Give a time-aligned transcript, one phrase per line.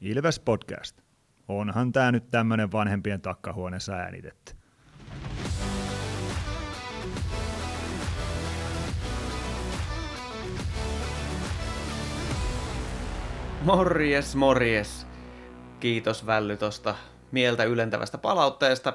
[0.00, 1.00] Ilves Podcast.
[1.48, 4.52] Onhan tää nyt tämmönen vanhempien takkahuoneessa äänitetty.
[13.62, 15.06] Morjes, morjes.
[15.80, 16.94] Kiitos Välly tosta
[17.32, 18.92] mieltä ylentävästä palautteesta.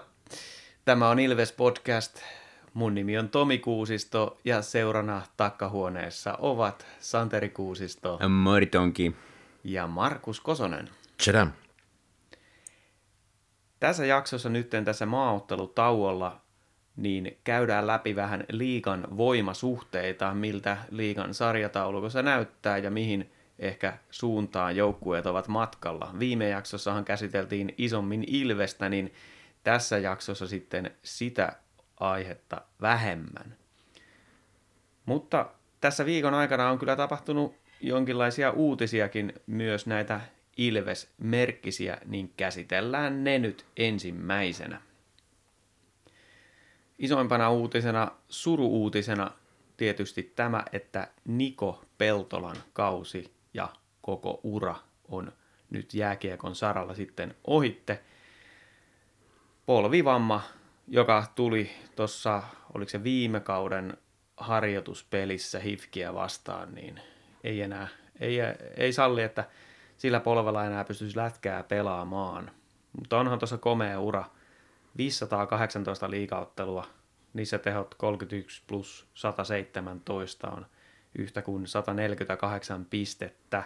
[0.85, 2.19] Tämä on Ilves Podcast.
[2.73, 9.15] Mun nimi on Tomi Kuusisto ja seurana takkahuoneessa ovat Santeri Kuusisto Moritonki.
[9.63, 10.89] Ja Markus Kosonen.
[11.17, 11.51] Tchadam.
[13.79, 16.41] Tässä jaksossa nyt tässä maaottelutauolla
[16.95, 25.25] niin käydään läpi vähän liikan voimasuhteita, miltä liikan sarjataulukossa näyttää ja mihin ehkä suuntaan joukkueet
[25.25, 26.15] ovat matkalla.
[26.19, 29.13] Viime jaksossahan käsiteltiin isommin Ilvestä, niin
[29.63, 31.53] tässä jaksossa sitten sitä
[31.99, 33.55] aihetta vähemmän.
[35.05, 35.49] Mutta
[35.81, 40.21] tässä viikon aikana on kyllä tapahtunut jonkinlaisia uutisiakin, myös näitä
[40.57, 44.81] Ilves-merkkisiä, niin käsitellään ne nyt ensimmäisenä.
[46.99, 49.31] Isoimpana uutisena, suruuutisena
[49.77, 53.69] tietysti tämä, että Niko Peltolan kausi ja
[54.01, 54.75] koko ura
[55.07, 55.31] on
[55.69, 57.99] nyt jääkiekon saralla sitten ohitte.
[59.65, 60.41] Polvivamma,
[60.87, 62.43] joka tuli tuossa,
[62.73, 63.97] oliko se viime kauden
[64.37, 67.01] harjoituspelissä Hifkiä vastaan, niin
[67.43, 67.87] ei enää,
[68.19, 68.37] ei,
[68.77, 69.43] ei salli, että
[69.97, 72.51] sillä polvella enää pystyisi lätkää pelaamaan.
[72.99, 74.25] Mutta onhan tuossa komea ura.
[74.97, 76.87] 518 liikauttelua,
[77.33, 80.65] niissä tehot 31 plus 117 on
[81.17, 83.63] yhtä kuin 148 pistettä.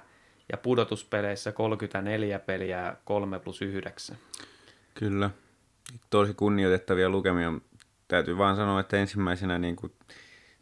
[0.52, 4.18] Ja pudotuspeleissä 34 peliä 3 plus 9.
[4.94, 5.30] Kyllä.
[6.10, 7.54] Tosi kunnioitettavia lukemia.
[8.08, 9.92] Täytyy vaan sanoa, että ensimmäisenä niin kuin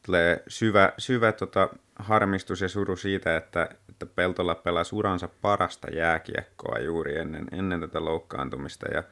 [0.05, 6.79] tulee syvä, syvä tota, harmistus ja suru siitä, että, että Peltola pelasi uransa parasta jääkiekkoa
[6.79, 8.87] juuri ennen, ennen tätä loukkaantumista.
[8.93, 9.03] Ja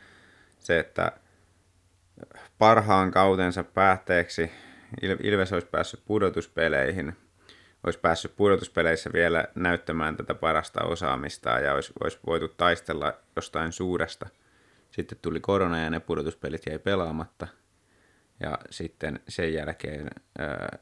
[0.59, 1.11] se, että
[2.57, 4.51] parhaan kautensa päätteeksi
[5.01, 7.17] Ilves olisi päässyt pudotuspeleihin,
[7.83, 14.29] olisi päässyt pudotuspeleissä vielä näyttämään tätä parasta osaamista ja olisi, olisi voitu taistella jostain suuresta.
[14.91, 17.47] Sitten tuli korona ja ne pudotuspelit jäi pelaamatta.
[18.39, 20.77] Ja sitten sen jälkeen ää,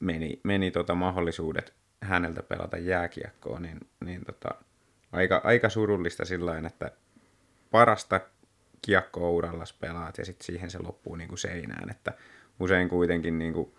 [0.00, 4.48] meni, meni tota mahdollisuudet häneltä pelata jääkiekkoa, niin, niin tota,
[5.12, 6.90] aika, aika surullista sillä että
[7.70, 8.20] parasta
[8.82, 12.12] kiekkoa urallas pelaat ja sitten siihen se loppuu niin kuin seinään, että
[12.60, 13.74] usein kuitenkin niin kuin,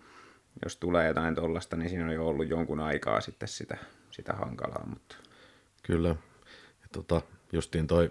[0.64, 3.76] jos tulee jotain tollasta, niin siinä on jo ollut jonkun aikaa sitten sitä,
[4.10, 4.86] sitä hankalaa.
[4.86, 5.16] Mutta...
[5.82, 6.08] Kyllä.
[6.82, 7.22] Ja tota,
[7.52, 8.10] justiin toi,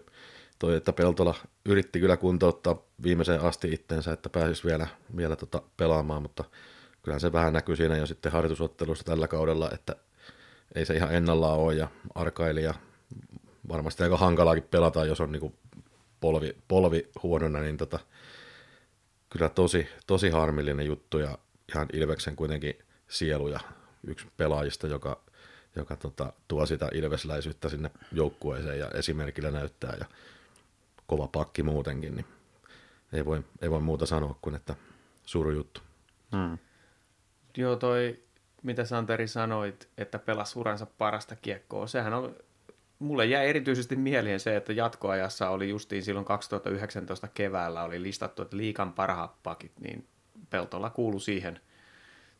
[0.60, 1.36] toi, että Peltola
[1.70, 4.88] yritti kyllä kuntouttaa viimeiseen asti itsensä, että pääsisi vielä,
[5.18, 6.44] vielä tota pelaamaan, mutta
[7.04, 9.96] kyllähän se vähän näkyy siinä jo sitten harjoitusottelussa tällä kaudella, että
[10.76, 12.74] ei se ihan ennallaan ole ja arkaili ja
[13.70, 15.56] varmasti aika hankalaakin pelata, jos on niinku
[16.22, 18.00] polvi, polvi huonona, niin tota,
[19.30, 21.38] kyllä tosi, tosi harmillinen juttu ja
[21.76, 23.60] ihan Ilveksen kuitenkin sielu ja
[24.08, 25.22] yksi pelaajista, joka,
[25.76, 30.06] joka tota, tuo sitä ilvesläisyyttä sinne joukkueeseen ja esimerkillä näyttää ja
[31.10, 32.26] kova pakki muutenkin, niin
[33.14, 34.76] ei voi, ei voi muuta sanoa kuin, että
[35.26, 35.82] suru juttu.
[36.32, 36.58] Hmm.
[37.58, 38.24] Joo, toi,
[38.64, 42.36] mitä Santeri sanoit, että pelasi uransa parasta kiekkoa, sehän on
[43.00, 48.58] mulle jäi erityisesti mieleen se, että jatkoajassa oli justiin silloin 2019 keväällä oli listattu, että
[48.58, 50.08] liikan parhaat pakit, niin
[50.50, 51.60] Peltola kuului siihen,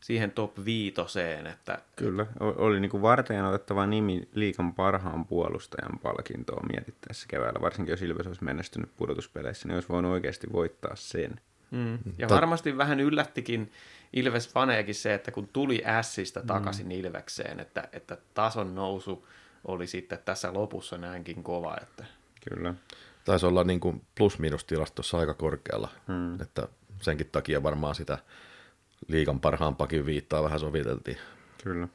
[0.00, 1.46] siihen top viitoseen.
[1.46, 1.78] Että...
[1.96, 8.02] Kyllä, oli niin kuin varten otettava nimi liikan parhaan puolustajan palkintoa mietittäessä keväällä, varsinkin jos
[8.02, 11.40] Ilves olisi menestynyt pudotuspeleissä, niin olisi voinut oikeasti voittaa sen.
[11.70, 11.98] Mm.
[12.18, 13.72] Ja varmasti vähän yllättikin
[14.12, 16.92] Ilves faneekin se, että kun tuli Ässistä takaisin mm.
[16.92, 19.26] Ilvekseen, että, että tason nousu–
[19.64, 21.76] oli sitten tässä lopussa näinkin kova.
[21.82, 22.04] Että...
[22.48, 22.74] Kyllä.
[23.24, 26.40] Taisi olla niin kuin plus-minus-tilastossa aika korkealla, hmm.
[26.40, 26.68] että
[27.00, 28.18] senkin takia varmaan sitä
[29.08, 31.16] liikan parhaan pakin viittaa vähän soviteltiin.
[31.64, 31.88] Kyllä.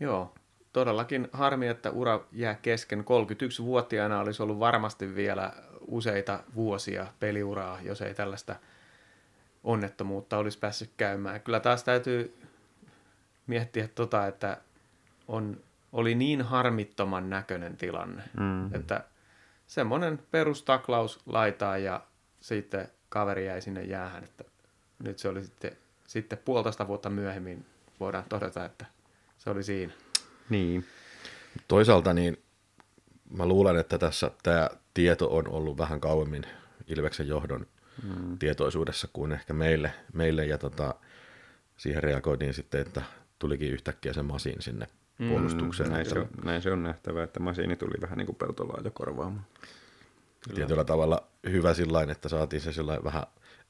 [0.00, 0.34] Joo,
[0.72, 3.00] todellakin harmi, että ura jää kesken.
[3.00, 5.52] 31-vuotiaana olisi ollut varmasti vielä
[5.86, 8.56] useita vuosia peliuraa, jos ei tällaista
[9.64, 11.40] onnettomuutta olisi päässyt käymään.
[11.40, 12.38] Kyllä taas täytyy
[13.46, 14.58] miettiä tota, että
[15.28, 15.60] on,
[15.92, 18.74] oli niin harmittoman näköinen tilanne, mm.
[18.74, 19.04] että
[19.66, 22.00] semmoinen perustaklaus laitaa ja
[22.40, 24.44] sitten kaveri jäi sinne jäähän, että
[24.98, 27.66] nyt se oli sitten, sitten puolitoista vuotta myöhemmin
[28.00, 28.86] voidaan todeta, että
[29.38, 29.92] se oli siinä.
[30.50, 30.84] Niin.
[31.68, 32.42] Toisaalta niin
[33.30, 36.46] mä luulen, että tässä tämä tieto on ollut vähän kauemmin
[36.86, 37.66] Ilveksen johdon
[38.02, 38.38] mm.
[38.38, 40.94] tietoisuudessa kuin ehkä meille, meille ja tota,
[41.76, 43.02] siihen reagoitiin sitten, että
[43.38, 44.86] tulikin yhtäkkiä se masin sinne
[45.28, 45.88] puolustukseen.
[45.88, 48.36] Mm, näin, Että se on, näin se on nähtävä, että Masiini tuli vähän niin kuin
[48.36, 49.46] peltolaa jo korvaamaan.
[50.54, 53.22] Tietyllä tavalla hyvä sillä että saatiin se sillä vähän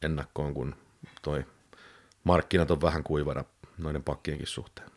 [0.03, 0.75] ennakkoon, kun
[1.23, 1.45] toi
[2.25, 3.45] markkinat on vähän kuivana
[3.79, 4.91] noiden pakkienkin suhteen.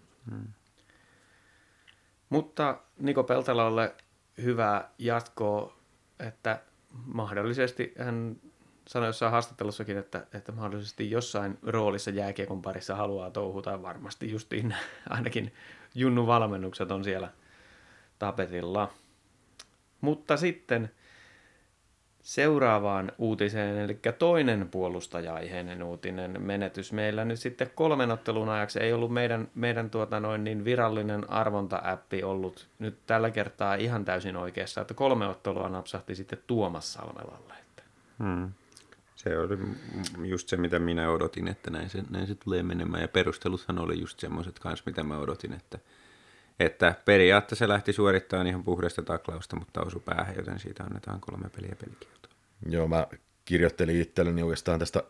[2.29, 3.95] Mutta Niko Peltalalle
[4.41, 5.73] hyvää jatkoa,
[6.19, 6.61] että
[7.05, 8.35] mahdollisesti hän
[8.87, 13.81] sanoi jossain haastattelussakin, että, että mahdollisesti jossain roolissa jääkiekon parissa haluaa touhuta.
[13.81, 14.75] Varmasti justiin
[15.09, 15.53] ainakin
[15.95, 17.31] Junnu valmennukset on siellä
[18.19, 18.93] tapetilla.
[20.01, 20.91] Mutta sitten
[22.23, 26.93] seuraavaan uutiseen, eli toinen puolustaja-aiheinen uutinen menetys.
[26.93, 32.23] Meillä nyt sitten kolmen ottelun ajaksi ei ollut meidän, meidän tuota noin niin virallinen arvonta-appi
[32.23, 37.53] ollut nyt tällä kertaa ihan täysin oikeassa, että kolme ottelua napsahti sitten Tuomas Salmelalle.
[37.59, 37.83] Että
[38.23, 38.51] Hmm.
[39.15, 39.57] Se oli
[40.23, 43.01] just se, mitä minä odotin, että näin se, näin se tulee menemään.
[43.01, 45.79] Ja perusteluthan oli just semmoiset kanssa, mitä mä odotin, että
[47.05, 51.75] periaatteessa se lähti suorittamaan ihan puhdasta taklausta, mutta osui päähän, joten siitä annetaan kolme peliä
[51.79, 52.31] pelikieltoa.
[52.69, 53.07] Joo, mä
[53.45, 55.03] kirjoittelin itselleni oikeastaan tästä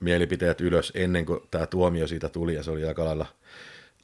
[0.00, 3.26] mielipiteet ylös ennen kuin tämä tuomio siitä tuli, ja se oli aika lailla,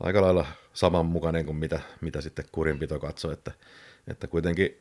[0.01, 3.53] aika lailla samanmukainen kuin mitä, mitä sitten kurinpito katsoi, että,
[4.09, 4.81] että kuitenkin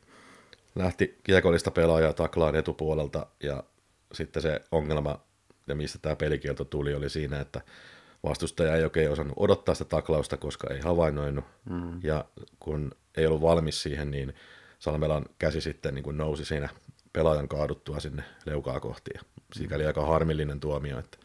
[0.74, 3.64] lähti kiekollista pelaajaa taklaan etupuolelta, ja
[4.12, 5.20] sitten se ongelma,
[5.66, 7.60] ja mistä tämä pelikielto tuli, oli siinä, että
[8.28, 12.00] vastustaja ei oikein osannut odottaa sitä taklausta, koska ei havainnoinut, mm.
[12.02, 12.24] ja
[12.60, 14.34] kun ei ollut valmis siihen, niin
[14.78, 16.68] Salmelan käsi sitten niin kuin nousi siinä
[17.12, 19.20] pelaajan kaaduttua sinne leukaa kohti, ja
[19.52, 21.18] sikäli aika harmillinen tuomio, että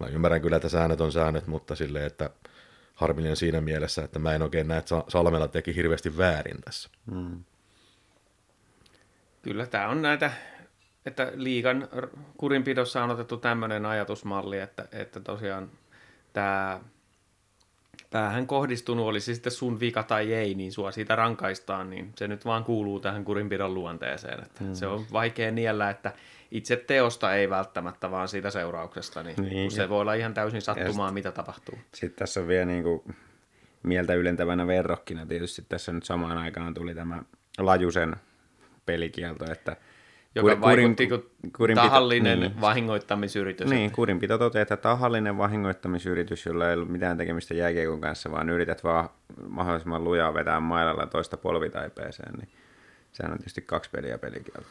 [0.00, 2.30] mä ymmärrän kyllä, että säännöt on säännöt, mutta silleen, että
[2.94, 6.90] harmillinen siinä mielessä, että mä en oikein näe, että Salmela teki hirveästi väärin tässä.
[7.10, 7.44] Hmm.
[9.42, 10.32] Kyllä tämä on näitä,
[11.06, 15.70] että liigan r- kurinpidossa on otettu tämmöinen ajatusmalli, että, että tosiaan
[16.32, 16.80] tämä
[18.10, 22.28] päähän kohdistunut, oli se sitten sun vika tai ei, niin sua siitä rankaistaan, niin se
[22.28, 24.42] nyt vaan kuuluu tähän kurinpidon luonteeseen.
[24.42, 24.74] Että mm.
[24.74, 26.12] Se on vaikea niellä, että
[26.50, 31.08] itse teosta ei välttämättä, vaan siitä seurauksesta, niin, Niin, se voi olla ihan täysin sattumaa,
[31.08, 31.78] sit- mitä tapahtuu.
[31.94, 33.02] Sitten tässä on vielä niin kuin
[33.82, 37.22] mieltä ylentävänä verrokkina tietysti tässä nyt samaan aikaan tuli tämä
[37.58, 38.16] Lajusen
[38.86, 39.76] pelikielto, että
[40.34, 41.22] Joka kur- vaikutti kuin
[41.58, 42.60] kurinpito- tahallinen niin.
[42.60, 43.70] vahingoittamisyritys.
[43.70, 48.84] Niin, kurinpito toteaa, että tahallinen vahingoittamisyritys, jolla ei ollut mitään tekemistä jääkiekon kanssa, vaan yrität
[48.84, 49.08] vaan
[49.48, 52.48] mahdollisimman lujaa vetää mailalla toista polvitaipeeseen, niin
[53.12, 54.68] sehän on tietysti kaksi peliä pelikielto.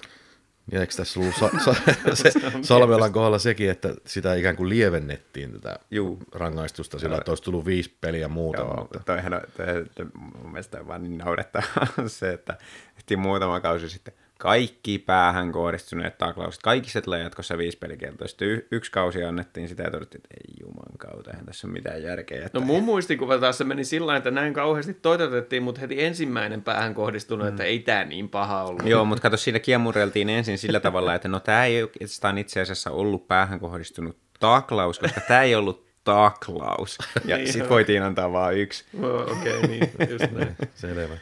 [0.71, 5.51] Ja eikö tässä ollut sa- sa- se, Salmelan kohdalla sekin, että sitä ikään kuin lievennettiin
[5.51, 6.19] tätä Juu.
[6.35, 8.61] rangaistusta sillä, että olisi tullut viisi peliä muuta.
[8.61, 12.57] Joo, mutta toihan on, toi, toi, mun mielestä on vaan niin naurettavaa se, että
[12.95, 18.27] tehtiin muutama kausi sitten kaikki päähän kohdistuneet taklaukset, kaikissa tulee jatkossa viisi pelikieltoa.
[18.27, 21.73] Sitten y- yksi kausi annettiin sitä ja todettiin, että ei juman kautta, eihän tässä ole
[21.73, 22.45] mitään järkeä.
[22.45, 26.61] Että No mun muistikuva taas se meni sillä että näin kauheasti toitotettiin, mutta heti ensimmäinen
[26.61, 27.49] päähän kohdistunut, mm.
[27.49, 28.85] että ei tämä niin paha ollut.
[28.85, 32.91] Joo, mutta kato, siinä kiemureltiin ensin sillä tavalla, että no tämä ei oikeastaan itse asiassa
[32.91, 36.97] ollut päähän kohdistunut taklaus, koska tämä ei ollut taklaus.
[37.25, 38.85] Ja Niin, sitten voitiin antaa vain yksi.
[39.01, 40.55] Oh, Okei, okay, niin, just näin.
[40.75, 41.17] selvä.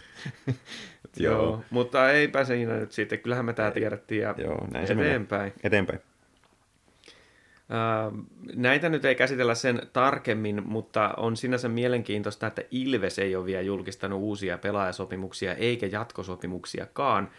[1.18, 1.42] Joo.
[1.42, 1.64] Joo.
[1.70, 3.20] Mutta eipä siinä nyt sitten.
[3.20, 5.54] Kyllähän me tämä tiedettiin ja Joo, näin eteenpäin.
[5.64, 6.00] Eteenpäin.
[7.70, 8.12] Ää,
[8.56, 13.62] näitä nyt ei käsitellä sen tarkemmin, mutta on sinänsä mielenkiintoista, että Ilves ei ole vielä
[13.62, 17.30] julkistanut uusia pelaajasopimuksia eikä jatkosopimuksiakaan,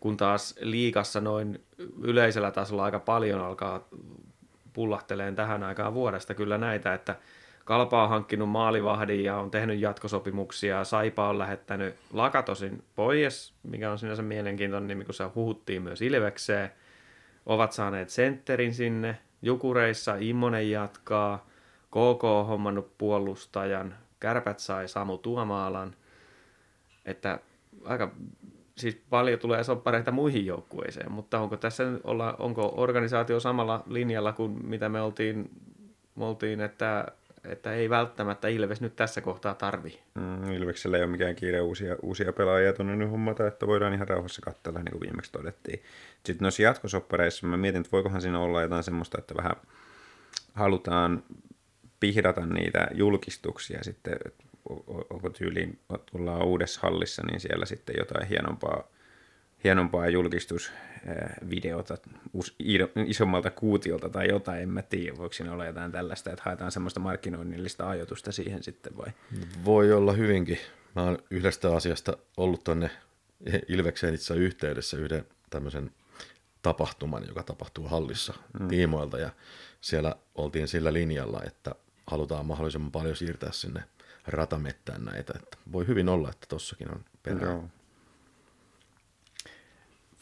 [0.00, 1.60] kun taas liigassa noin
[2.02, 3.88] yleisellä tasolla aika paljon alkaa
[4.72, 7.16] pullahteleen tähän aikaan vuodesta kyllä näitä, että
[7.66, 10.84] Kalpa on hankkinut maalivahdin ja on tehnyt jatkosopimuksia.
[10.84, 16.70] Saipa on lähettänyt Lakatosin pois, mikä on sinänsä mielenkiintoinen nimi, kun se huhuttiin myös Ilvekseen.
[17.46, 19.18] Ovat saaneet sentterin sinne.
[19.42, 21.46] Jukureissa Immonen jatkaa.
[21.90, 23.94] KK on hommannut puolustajan.
[24.20, 25.94] Kärpät sai Samu Tuomaalan.
[27.04, 27.38] Että
[27.84, 28.12] aika
[28.76, 34.66] siis paljon tulee soppareita muihin joukkueisiin, mutta onko tässä olla, onko organisaatio samalla linjalla kuin
[34.66, 35.50] mitä me oltiin,
[36.16, 37.06] me oltiin että,
[37.48, 39.98] että ei välttämättä Ilves nyt tässä kohtaa tarvi.
[40.14, 44.08] Mm, Ilveksellä ei ole mikään kiire uusia, uusia pelaajia tuonne nyt hommata, että voidaan ihan
[44.08, 45.82] rauhassa katsella, niin kuin viimeksi todettiin.
[46.24, 49.56] Sitten noissa jatkosoppareissa mä mietin, että voikohan siinä olla jotain semmoista, että vähän
[50.54, 51.22] halutaan
[52.00, 54.18] pihdata niitä julkistuksia sitten,
[55.10, 55.78] onko tyyliin,
[56.14, 58.88] ollaan uudessa hallissa, niin siellä sitten jotain hienompaa,
[59.64, 61.98] hienompaa julkistusvideota
[63.06, 67.00] isommalta kuutiolta tai jotain, en mä tiedä, voiko siinä olla jotain tällaista, että haetaan semmoista
[67.00, 69.12] markkinoinnillista ajoitusta siihen sitten vai?
[69.64, 70.58] Voi olla hyvinkin.
[70.96, 72.90] Mä oon yhdestä asiasta ollut tonne
[73.68, 75.90] Ilvekseen itse yhteydessä yhden tämmöisen
[76.62, 78.68] tapahtuman, joka tapahtuu hallissa mm.
[78.68, 79.30] tiimoilta ja
[79.80, 81.74] siellä oltiin sillä linjalla, että
[82.06, 83.82] halutaan mahdollisimman paljon siirtää sinne
[84.26, 85.32] ratamettään näitä.
[85.42, 87.50] Että voi hyvin olla, että tossakin on perää.
[87.50, 87.68] Joo.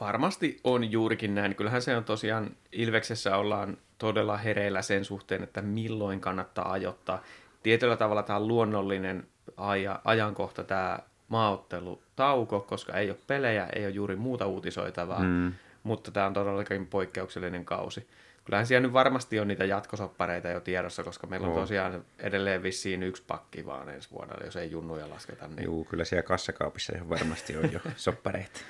[0.00, 1.54] Varmasti on juurikin näin.
[1.54, 7.22] Kyllähän se on tosiaan, Ilveksessä ollaan todella hereillä sen suhteen, että milloin kannattaa ajoittaa.
[7.62, 10.98] Tietyllä tavalla tämä on luonnollinen aja, ajankohta, tämä
[11.28, 15.52] maaottelutauko, koska ei ole pelejä, ei ole juuri muuta uutisoitavaa, mm.
[15.82, 18.08] mutta tämä on todellakin poikkeuksellinen kausi.
[18.44, 23.02] Kyllähän siellä nyt varmasti on niitä jatkosoppareita jo tiedossa, koska meillä on tosiaan edelleen vissiin
[23.02, 25.48] yksi pakki vaan ensi vuonna, jos ei junnuja lasketa.
[25.48, 28.60] Niin Juu, kyllä siellä kassakaapissa ihan varmasti on jo soppareita.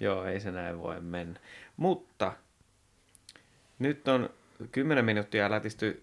[0.00, 1.40] Joo, ei se näin voi mennä.
[1.76, 2.32] Mutta
[3.78, 4.30] nyt on
[4.72, 6.02] 10 minuuttia lätisty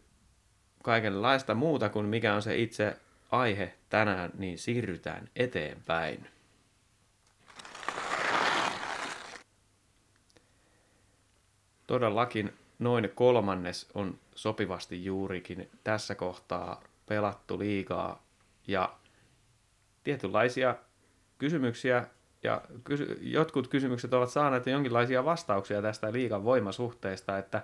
[0.83, 2.97] kaikenlaista muuta kuin mikä on se itse
[3.31, 6.27] aihe tänään, niin siirrytään eteenpäin.
[11.87, 18.23] Todellakin noin kolmannes on sopivasti juurikin tässä kohtaa pelattu liikaa
[18.67, 18.95] ja
[20.03, 20.75] tietynlaisia
[21.37, 22.07] kysymyksiä
[22.47, 27.61] ja kysy- jotkut kysymykset ovat saaneet jonkinlaisia vastauksia tästä liigan voimasuhteesta, että,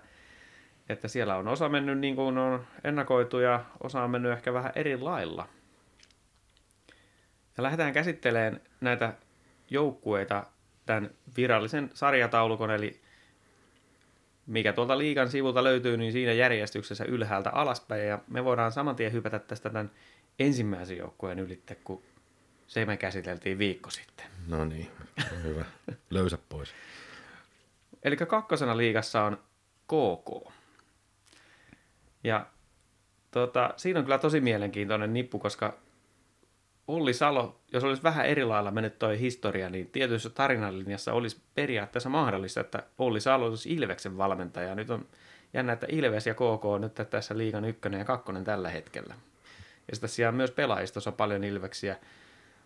[0.89, 4.71] että siellä on osa mennyt niin kuin on ennakoitu ja osa on mennyt ehkä vähän
[4.75, 5.47] eri lailla.
[7.57, 9.13] Ja lähdetään käsittelemään näitä
[9.69, 10.43] joukkueita
[10.85, 13.01] tämän virallisen sarjataulukon, eli
[14.47, 18.07] mikä tuolta liigan sivulta löytyy, niin siinä järjestyksessä ylhäältä alaspäin.
[18.07, 19.91] Ja me voidaan saman tien hypätä tästä tämän
[20.39, 22.03] ensimmäisen joukkueen ylitte, kun
[22.74, 24.25] se me käsiteltiin viikko sitten.
[24.48, 24.92] No niin,
[25.44, 25.65] hyvä.
[26.10, 26.70] Löysä pois.
[28.03, 29.38] Eli kakkosena liigassa on
[29.88, 30.53] KK.
[32.24, 32.46] Ja
[33.32, 35.77] tota, siinä on kyllä tosi mielenkiintoinen nippu, koska
[36.88, 42.10] Olli Salo, jos olisi vähän eri lailla mennyt toi historia, niin tietyissä tarinanlinjassa olisi periaatteessa
[42.10, 44.75] mahdollista, että Olli Salo olisi Ilveksen valmentaja.
[44.75, 45.06] Nyt on
[45.53, 49.15] jännä, että Ilves ja KK on nyt tässä liigan ykkönen ja kakkonen tällä hetkellä.
[49.88, 51.98] Ja sitten siellä on myös pelaajistossa paljon Ilveksiä.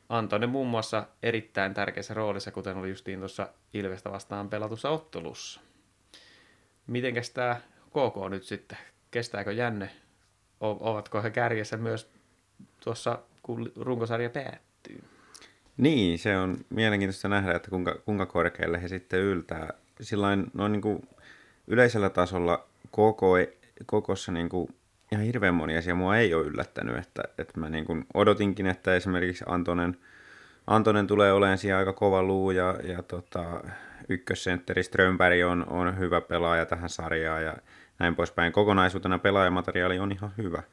[0.09, 5.61] Antonen muun muassa erittäin tärkeässä roolissa, kuten oli justiin tuossa Ilvestä vastaan pelatussa ottelussa.
[6.87, 8.77] Mitenkäs tämä KK nyt sitten?
[9.11, 9.89] Kestääkö jänne?
[10.59, 12.09] O- ovatko he kärjessä myös
[12.83, 15.03] tuossa, kun runkosarja päättyy?
[15.77, 19.73] Niin, se on mielenkiintoista nähdä, että kuinka, kuinka korkealle he sitten yltää.
[20.01, 21.07] Sillain noin niin kuin
[21.67, 23.33] yleisellä tasolla koko,
[23.85, 24.75] kokossa niin kuin
[25.11, 28.95] ihan hirveän moni asia mua ei ole yllättänyt, että, että mä niin kuin odotinkin, että
[28.95, 29.97] esimerkiksi Antonen,
[30.67, 33.63] Antonen tulee olemaan siellä aika kova luu ja, ja tota,
[34.09, 37.57] ykkössentteri Strömberg on, on hyvä pelaaja tähän sarjaan ja
[37.99, 38.51] näin poispäin.
[38.51, 40.63] Kokonaisuutena pelaajamateriaali on ihan hyvä,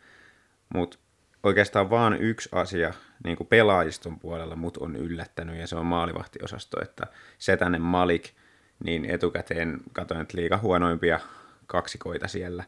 [0.74, 0.98] mutta
[1.42, 6.82] oikeastaan vaan yksi asia niin kuin pelaajiston puolella mut on yllättänyt ja se on maalivahtiosasto,
[6.82, 7.06] että
[7.38, 8.30] Setänen Malik,
[8.84, 11.20] niin etukäteen katsoin, että liiga huonoimpia
[11.66, 12.64] kaksikoita siellä,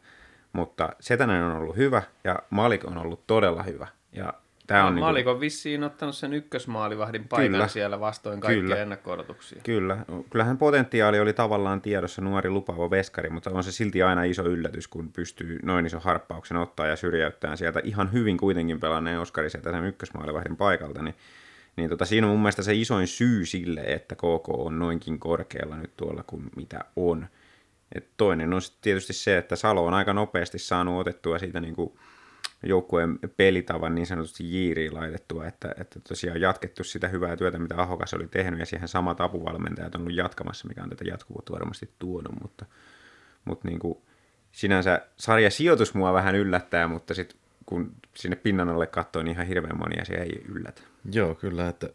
[0.57, 4.33] mutta Setänen on ollut hyvä ja Malik on ollut todella hyvä ja
[4.67, 7.69] Tää on Malik niinku, on vissiin ottanut sen ykkösmaalivahdin paikan Kyllä.
[7.69, 8.77] siellä vastoin kaikkia Kyllä.
[8.77, 9.61] ennakko-odotuksia.
[9.65, 9.99] Kyllä,
[10.31, 14.89] kyllähän potentiaali oli tavallaan tiedossa nuori lupaava veskari, mutta on se silti aina iso yllätys,
[14.89, 19.71] kun pystyy noin iso harppauksen ottaa ja syrjäyttää sieltä ihan hyvin kuitenkin pelanneen Oskari sieltä
[19.71, 21.15] sen ykkösmaalivahdin paikalta, niin,
[21.77, 25.77] niin tota, siinä on mun mielestä se isoin syy sille, että KK on noinkin korkealla
[25.77, 27.27] nyt tuolla kuin mitä on.
[27.95, 31.99] Et toinen on tietysti se, että Salo on aika nopeasti saanut otettua siitä niin kuin
[32.62, 38.14] joukkueen pelitavan niin sanotusti jiiriin laitettua, että, että tosiaan jatkettu sitä hyvää työtä, mitä Ahokas
[38.14, 42.40] oli tehnyt, ja siihen samat apuvalmentajat on ollut jatkamassa, mikä on tätä jatkuvuutta varmasti tuonut,
[42.43, 42.66] mutta,
[43.45, 43.99] mutta niin kuin,
[44.52, 49.47] sinänsä sarja sijoitus mua vähän yllättää, mutta sitten kun sinne pinnan alle katsoo, niin ihan
[49.47, 50.83] hirveän moni asia ei yllätä.
[51.12, 51.88] Joo, kyllä, että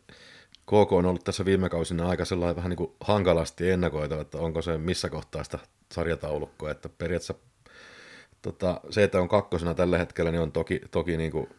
[0.65, 4.61] KK on ollut tässä viime kausina aika sellainen vähän niin kuin hankalasti ennakoitava, että onko
[4.61, 5.59] se missä kohtaa sitä
[5.91, 7.33] sarjataulukkoa, että periaatteessa
[8.41, 11.49] tota, se, että on kakkosena tällä hetkellä, niin on toki, toki niin kuin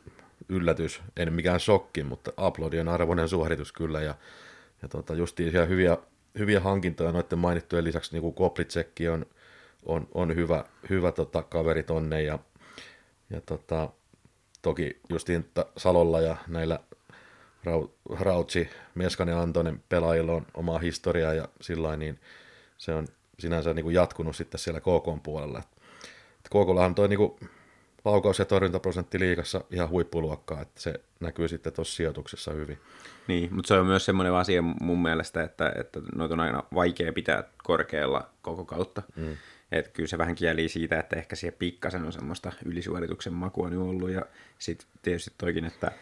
[0.48, 4.14] yllätys, nyt mikään shokki, mutta aplodien arvoinen suoritus kyllä, ja,
[4.82, 5.96] ja tota, justiin hyviä,
[6.38, 9.26] hyviä hankintoja noiden mainittujen lisäksi, niin kuin Koplitsekki on,
[9.84, 12.38] on, on hyvä, hyvä tota, kaveri tonne, ja,
[13.30, 13.90] ja tota,
[14.62, 16.80] toki justiin Salolla ja näillä
[17.66, 22.20] Rau- Rautsi, Meskanen Antonen pelaajilla on omaa historiaa ja sillä niin
[22.78, 23.06] se on
[23.42, 25.58] sinänsä niin kuin jatkunut sitten siellä KK puolella.
[25.58, 27.38] Et KKllahan on toi niin kuin
[28.04, 32.78] laukaus- ja torjuntaprosentti liikassa ihan huippuluokkaa, että se näkyy sitten tuossa sijoituksessa hyvin.
[33.28, 37.12] Niin, mutta se on myös semmoinen asia mun mielestä, että, että noita on aina vaikea
[37.12, 39.02] pitää korkealla koko kautta.
[39.16, 39.36] Mm.
[39.72, 43.78] Että kyllä se vähän kieli siitä, että ehkä siihen pikkasen on semmoista ylisuorituksen makua nyt
[43.78, 44.10] ollut.
[44.10, 44.22] Ja
[44.58, 45.92] sitten tietysti toikin, että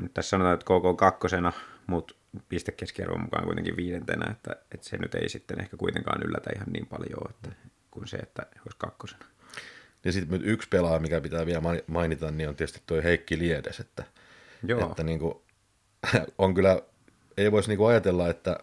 [0.00, 1.52] nyt tässä sanotaan, että KK on kakkosena,
[1.86, 2.14] mutta
[2.48, 6.86] pistekeskiarvon mukaan kuitenkin viidentenä, että, että se nyt ei sitten ehkä kuitenkaan yllätä ihan niin
[6.86, 7.56] paljon että,
[7.90, 9.24] kuin se, että olisi kakkosena.
[10.04, 14.04] Ja sitten yksi pelaaja, mikä pitää vielä mainita, niin on tietysti tuo Heikki Liedes, että
[14.66, 14.90] Joo.
[14.90, 15.34] Että niin kuin,
[16.38, 16.82] on kyllä,
[17.36, 18.58] ei voisi niin kuin ajatella, että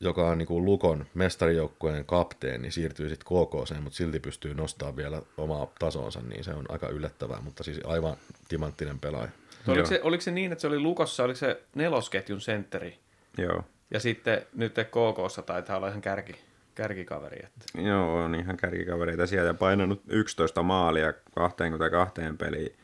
[0.00, 5.22] joka on niin kuin Lukon mestarijoukkueen kapteeni, siirtyy sitten KKC, mutta silti pystyy nostamaan vielä
[5.36, 8.16] omaa tasonsa, niin se on aika yllättävää, mutta siis aivan
[8.48, 9.30] timanttinen pelaaja.
[9.68, 12.98] Oliko se, oliko se niin, että se oli Lukossa, oliko se nelosketjun sentteri?
[13.38, 13.64] Joo.
[13.90, 16.34] Ja sitten nyt KKssa taitaa olla ihan kärki,
[16.74, 17.46] kärkikaveri.
[17.46, 17.82] Että.
[17.82, 22.76] Joo, on ihan kärkikavereita siellä ja painanut 11 maalia 22 peliin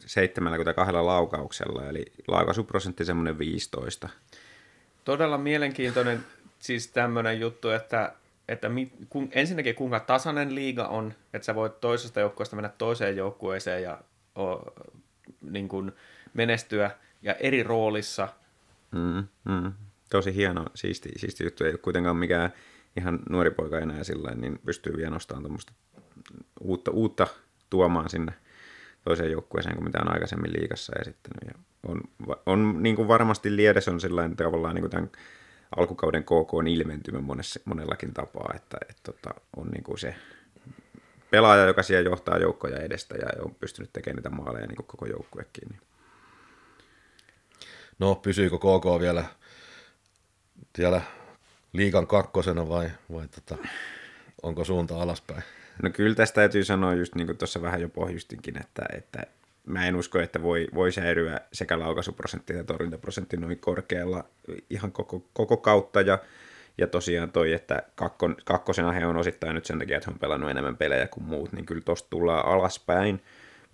[0.00, 4.08] 72 laukauksella, eli laukaisuprosentti semmoinen 15.
[5.04, 6.24] Todella mielenkiintoinen
[6.58, 8.12] siis tämmöinen juttu, että,
[8.48, 13.16] että mi, kun, ensinnäkin kuinka tasainen liiga on, että sä voit toisesta joukkueesta mennä toiseen
[13.16, 13.98] joukkueeseen ja
[14.38, 14.72] o,
[15.42, 15.92] niin kuin
[16.34, 16.90] menestyä
[17.22, 18.28] ja eri roolissa.
[18.90, 19.72] Mm, mm.
[20.10, 21.64] Tosi hieno, siisti, siisti juttu.
[21.64, 22.52] Ei ole kuitenkaan mikään
[22.96, 25.72] ihan nuori poika enää sillä niin pystyy vielä nostamaan tuommoista
[26.60, 27.26] uutta, uutta
[27.70, 28.32] tuomaan sinne
[29.04, 31.42] toiseen joukkueeseen kuin mitä on aikaisemmin liikassa esittänyt.
[31.46, 32.00] Ja on,
[32.46, 35.10] on niin kuin varmasti Liedes on sellainen tavallaan niin kuin tämän
[35.76, 40.14] alkukauden KK on ilmentymä monessa, monellakin tapaa, että, että, tota, on niin kuin se
[41.32, 45.06] pelaaja, joka siellä johtaa joukkoja edestä ja on pystynyt tekemään niitä maaleja niin kuin koko
[45.06, 45.68] joukkuekin.
[45.68, 45.80] Niin.
[47.98, 49.24] No, pysyykö KK vielä
[50.76, 51.00] siellä
[51.72, 53.56] liikan kakkosena vai, vai tota,
[54.42, 55.42] onko suunta alaspäin?
[55.82, 59.26] No kyllä tästä täytyy sanoa just niin kuin tuossa vähän jo pohjustinkin, että, että
[59.66, 64.24] mä en usko, että voi, voi säilyä sekä laukaisuprosentti että torjuntaprosentti noin korkealla
[64.70, 66.18] ihan koko, koko kautta ja,
[66.78, 70.18] ja tosiaan toi, että kakkon, kakkosena he on osittain nyt sen takia, että he on
[70.18, 73.22] pelannut enemmän pelejä kuin muut, niin kyllä tosta tullaan alaspäin,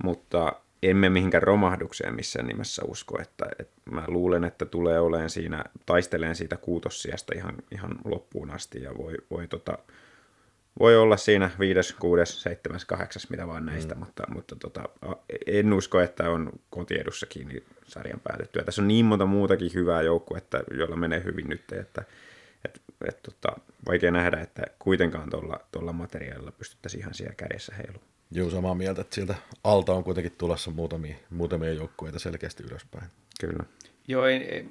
[0.05, 0.53] mutta
[0.83, 6.37] emme mihinkään romahdukseen missään nimessä usko, että, että mä luulen, että tulee olemaan siinä, taisteleen
[6.37, 9.79] siitä kuutossiasta ihan, ihan loppuun asti ja voi, voi tota,
[10.81, 13.99] voi olla siinä viides, kuudes, seitsemäs, kahdeksas, mitä vaan näistä, mm.
[13.99, 14.83] mutta, mutta tota,
[15.47, 18.65] en usko, että on kotiedussa kiinni sarjan päätettyä.
[18.65, 22.05] Tässä on niin monta muutakin hyvää joukkuetta, joilla menee hyvin nyt, että
[23.09, 25.31] et, tota, vaikea nähdä, että kuitenkaan
[25.73, 28.05] tuolla materiaalilla pystyttäisiin ihan siellä kädessä heiluun.
[28.31, 33.11] Joo, samaa mieltä, että sieltä alta on kuitenkin tulossa muutamia, muutamia joukkueita selkeästi ylöspäin.
[33.41, 33.65] Kyllä.
[34.09, 34.69] Joo, ei, ei,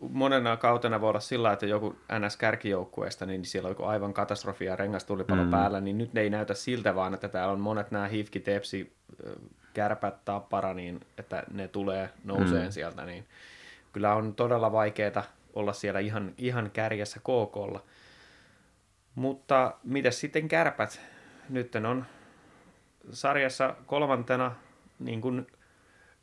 [0.00, 5.50] monena kautena voi olla sillä, että joku NS-kärkijoukkueesta, niin siellä on aivan katastrofia rengastulipalo mm.
[5.50, 8.92] päällä, niin nyt ne ei näytä siltä vaan, että täällä on monet nämä hifki, tepsi,
[9.74, 12.72] kärpät, tappara, niin että ne tulee nouseen mm.
[12.72, 13.24] sieltä, niin
[13.92, 15.24] kyllä on todella vaikeaa
[15.58, 17.84] olla siellä ihan, ihan kärjessä KKlla.
[19.14, 21.00] Mutta mitä sitten kärpät?
[21.48, 22.06] Nyt on
[23.12, 24.54] sarjassa kolmantena
[24.98, 25.46] niin kuin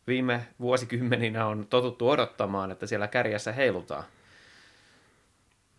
[0.08, 4.04] viime vuosikymmeninä on totuttu odottamaan, että siellä kärjessä heilutaan.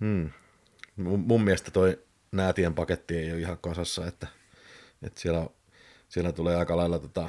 [0.00, 0.30] Hmm.
[0.96, 1.98] Mun, mun mielestä toi
[2.32, 4.26] näätien paketti ei ole ihan kasassa, että,
[5.02, 5.46] että siellä,
[6.08, 7.28] siellä tulee aika lailla tota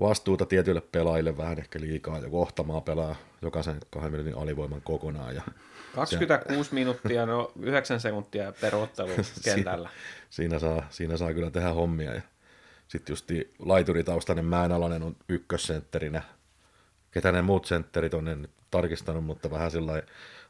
[0.00, 5.34] vastuuta tietyille pelaajille vähän ehkä liikaa, ja kohtamaa pelaa jokaisen kahden minuutin alivoiman kokonaan.
[5.34, 5.42] Ja
[5.94, 9.10] 26 se, minuuttia, no 9 sekuntia per ottelu
[9.44, 9.88] kentällä.
[9.88, 12.14] siinä, siinä, saa, siinä saa kyllä tehdä hommia.
[12.14, 12.22] Ja
[12.88, 13.26] sitten just
[13.58, 16.22] laituritaustainen Määnalainen on ykkössentterinä.
[17.10, 20.02] Ketä ne muut sentterit on, en tarkistanut, mutta vähän sillä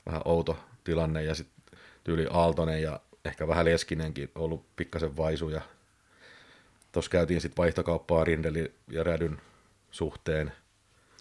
[0.06, 1.24] vähän outo tilanne.
[1.24, 5.60] Ja sitten tyyli Aaltonen ja ehkä vähän Leskinenkin ollut pikkasen vaisuja.
[6.92, 9.38] Tuossa käytiin sitten vaihtokauppaa Rindeli ja Rädyn
[9.90, 10.52] suhteen.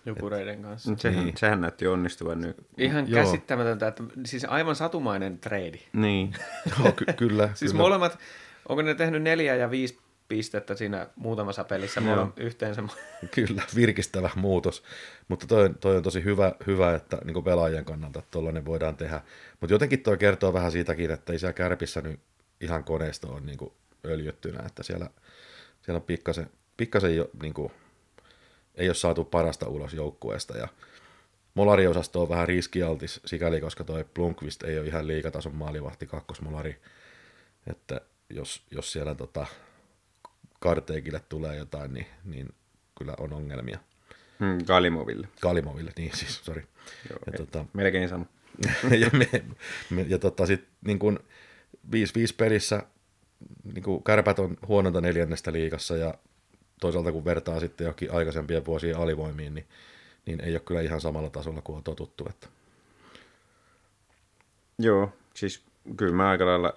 [0.05, 0.95] Jukureiden kanssa.
[0.97, 1.37] Sehän, niin.
[1.37, 2.57] sehän näytti onnistuvan nyt.
[2.77, 3.23] Ihan Joo.
[3.23, 5.79] käsittämätöntä, että siis aivan satumainen trade.
[5.93, 6.33] Niin.
[6.79, 7.49] Joo, ky- kyllä.
[7.53, 7.83] siis kyllä.
[7.83, 8.19] molemmat,
[8.69, 12.33] onko ne tehnyt neljä ja viisi pistettä siinä muutamassa pelissä no.
[12.37, 12.83] yhteensä.
[13.35, 14.83] Kyllä, virkistävä muutos.
[15.27, 19.21] Mutta toi, toi on tosi hyvä, hyvä että niin pelaajien kannalta, että tuollainen voidaan tehdä.
[19.59, 22.19] Mutta jotenkin toi kertoo vähän siitäkin, että ei siellä kärpissä nyt
[22.61, 23.57] ihan koneisto on niin
[24.05, 25.09] öljyttynä, että siellä,
[25.91, 27.71] siellä on pikkasen, pikkasen jo, niin kuin,
[28.75, 30.67] ei ole saatu parasta ulos joukkueesta ja
[31.53, 36.81] Molariosasto on vähän riskialtis sikäli, koska toi Blunkvist ei ole ihan liikatason maalivahti kakkosmolari,
[37.67, 39.45] että jos, jos siellä tota,
[40.59, 42.49] Karteikille tulee jotain, niin, niin
[42.97, 43.79] kyllä on ongelmia.
[44.39, 45.27] Hmm, Kalimoville.
[45.41, 46.67] Kalimoville, niin siis, sori.
[47.09, 48.25] ja, tota, melkein sama.
[49.01, 49.29] ja me,
[49.89, 51.19] me, ja tota, sit, niin kun
[51.87, 51.89] 5-5
[52.37, 52.83] pelissä
[53.63, 56.13] niin kun kärpät on huononta neljännestä liikassa ja
[56.81, 59.65] toisaalta kun vertaa sitten johonkin aikaisempien vuosien alivoimiin, niin,
[60.25, 62.25] niin ei ole kyllä ihan samalla tasolla kuin on totuttu.
[62.29, 62.47] Että.
[64.79, 65.63] Joo, siis
[65.97, 66.73] kyllä mä aika lailla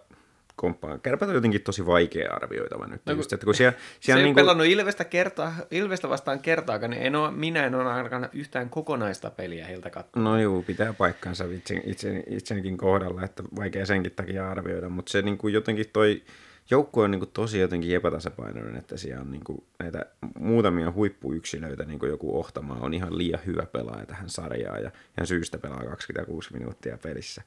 [0.57, 1.01] komppaan.
[1.01, 3.01] Kärpät on jotenkin tosi vaikea arvioitava nyt.
[3.07, 4.43] No, just, että kun siellä, siellä se niin kuin...
[4.43, 9.31] pelannut Ilvestä, kertaa, Ilvestä vastaan kertaakaan, niin en ole, minä en ole ainakaan yhtään kokonaista
[9.31, 10.23] peliä heiltä katsoa.
[10.23, 15.23] No juu, pitää paikkansa itse, itse, itsenikin kohdalla, että vaikea senkin takia arvioida, mutta se
[15.23, 16.23] niin kuin jotenkin toi,
[16.71, 20.07] joukkue on niin kuin tosi jotenkin epätasapainoinen, että siellä on niin kuin näitä
[20.39, 25.27] muutamia huippuyksilöitä, niin kuin joku Ohtamaa on ihan liian hyvä pelaaja tähän sarjaan ja ihan
[25.27, 27.43] syystä pelaa 26 minuuttia pelissä.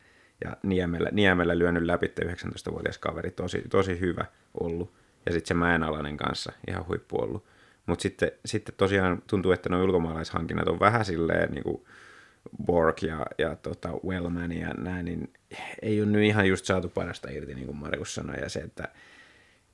[0.46, 4.26] Ja Niemellä, Niemellä lyönyt läpi 19-vuotias kaveri, tosi, tosi hyvä
[4.60, 4.94] ollut.
[5.26, 7.46] Ja sitten se Mäenalainen kanssa ihan huippu ollut.
[7.86, 11.82] Mutta sitten, sitten tosiaan tuntuu, että nuo ulkomaalaishankinnat on vähän silleen niin kuin
[12.66, 15.34] Borg ja, ja tota Wellman ja näin, niin
[15.82, 18.36] ei ole nyt ihan just saatu parasta irti, niin kuin Markus sanoi.
[18.42, 18.88] Ja se, että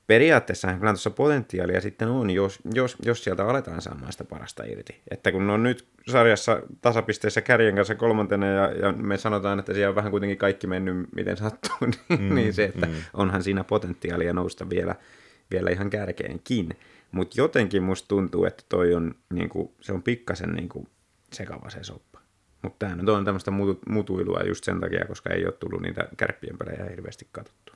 [0.06, 5.00] periaatteessa kyllä tuossa potentiaalia sitten on, jos, jos, jos sieltä aletaan saamaan sitä parasta irti.
[5.10, 9.88] Että kun on nyt sarjassa tasapisteessä kärjen kanssa kolmantena ja, ja me sanotaan, että siellä
[9.88, 11.76] on vähän kuitenkin kaikki mennyt miten sattuu,
[12.08, 12.94] niin, mm, niin se, että mm.
[13.14, 14.94] onhan siinä potentiaalia nousta vielä,
[15.50, 16.68] vielä ihan kärkeenkin.
[17.12, 20.88] Mutta jotenkin musta tuntuu, että toi on, niinku, se on pikkasen niinku,
[21.32, 22.13] sekava se soppa.
[22.64, 23.50] Mutta tämä nyt on tämmöistä
[23.88, 27.72] mutuilua just sen takia, koska ei ole tullut niitä kärppien pelejä hirveästi katsottu.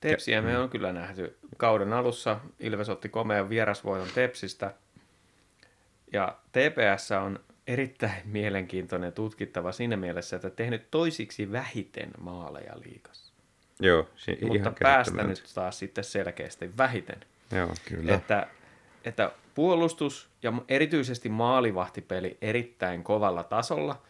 [0.00, 1.36] Tepsiä me on kyllä nähty.
[1.56, 4.74] Kauden alussa Ilves otti komean vierasvoiton Tepsistä.
[6.12, 13.32] Ja TPS on erittäin mielenkiintoinen tutkittava siinä mielessä, että tehnyt toisiksi vähiten maaleja liikassa.
[13.80, 17.20] Joo, si- Mutta päästänyt taas sitten selkeästi vähiten.
[17.52, 18.14] Joo, kyllä.
[18.14, 18.46] Että,
[19.04, 24.02] että puolustus ja erityisesti maalivahtipeli erittäin kovalla tasolla,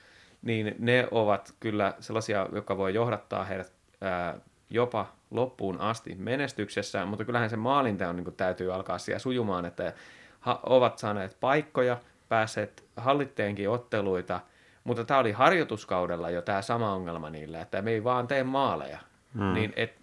[0.43, 4.39] niin ne ovat kyllä sellaisia, jotka voi johdattaa heidät ää,
[4.71, 9.93] jopa loppuun asti menestyksessä, mutta kyllähän se maalinteon niin täytyy alkaa siellä sujumaan, että
[10.41, 14.41] ha- ovat saaneet paikkoja, päässeet hallitteenkin otteluita,
[14.85, 18.99] mutta tämä oli harjoituskaudella jo tämä sama ongelma niillä, että me ei vaan tee maaleja.
[19.35, 19.55] Hmm.
[19.55, 19.95] Niin et,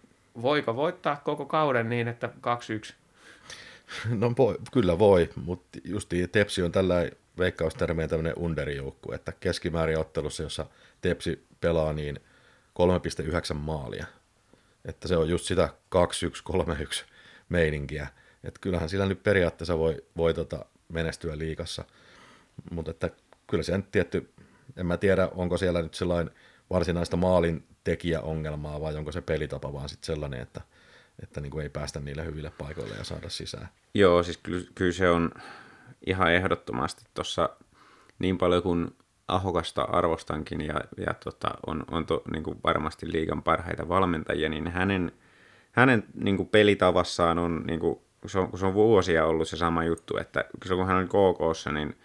[0.42, 2.30] voiko voittaa koko kauden niin, että
[2.92, 2.94] 2-1
[4.20, 10.44] No voi, kyllä voi, mutta justi Tepsi on tällä veikkaustermeen tämmöinen underjoukku, että keskimäärin ottelussa,
[10.44, 10.66] jossa
[11.02, 12.20] Tepsi pelaa, niin
[13.50, 14.06] 3,9 maalia.
[14.86, 17.04] Että se on just sitä 2-1-3-1
[17.50, 18.08] meininkiä.
[18.44, 21.84] Että kyllähän sillä nyt periaatteessa voi, voi tota menestyä liikassa.
[22.72, 23.10] Mutta että
[23.48, 24.30] kyllä se tietty,
[24.78, 26.34] en mä tiedä, onko siellä nyt sellainen
[26.70, 30.62] varsinaista maalin tekijäongelmaa vai onko se pelitapa vaan sitten sellainen, että–
[31.24, 33.70] että niin kuin ei päästä niille hyville paikoille ja saada sisään.
[33.94, 35.32] Joo, siis kyllä, kyllä se on
[36.06, 37.50] ihan ehdottomasti tuossa
[38.20, 38.96] niin paljon kuin
[39.28, 44.68] Ahokasta arvostankin ja, ja tota, on, on to, niin kuin varmasti liigan parhaita valmentajia, niin
[44.68, 45.12] hänen,
[45.72, 49.84] hänen niin kuin pelitavassaan on, niin kuin, se on, se on vuosia ollut se sama
[49.84, 51.96] juttu, että kun hän oli KKssa, niin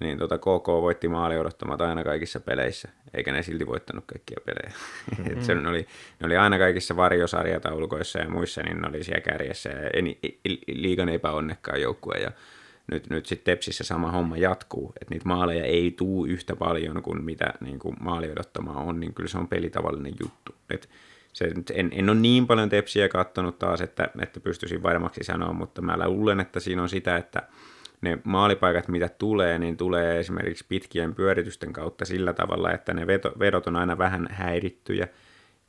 [0.00, 4.72] niin tota KK voitti maali odottamat aina kaikissa peleissä, eikä ne silti voittanut kaikkia pelejä.
[5.18, 5.42] Mm-hmm.
[5.42, 5.86] se oli,
[6.20, 10.18] ne oli aina kaikissa varjosarjataulukoissa ja muissa, niin ne oli siellä kärjessä ja eni,
[10.66, 12.14] liikan epäonnekkaan joukkue.
[12.14, 12.30] Ja
[12.92, 17.24] nyt, nyt sitten Tepsissä sama homma jatkuu, että niitä maaleja ei tuu yhtä paljon kuin
[17.24, 20.54] mitä niin kuin maali odottamaa on, niin kyllä se on pelitavallinen juttu.
[20.70, 20.88] Et
[21.32, 25.82] se, en, en ole niin paljon Tepsiä katsonut taas, että, että pystyisin varmaksi sanoa, mutta
[25.82, 27.42] mä luulen, että siinä on sitä, että
[28.00, 33.32] ne maalipaikat, mitä tulee, niin tulee esimerkiksi pitkien pyöritysten kautta sillä tavalla, että ne veto,
[33.38, 35.08] vedot on aina vähän häirittyjä.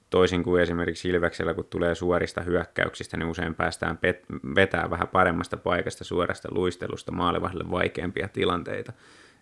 [0.09, 5.57] Toisin kuin esimerkiksi Ilveksellä, kun tulee suorista hyökkäyksistä, niin usein päästään pet- vetää vähän paremmasta
[5.57, 8.93] paikasta suorasta luistelusta maalivahdelle vaikeampia tilanteita.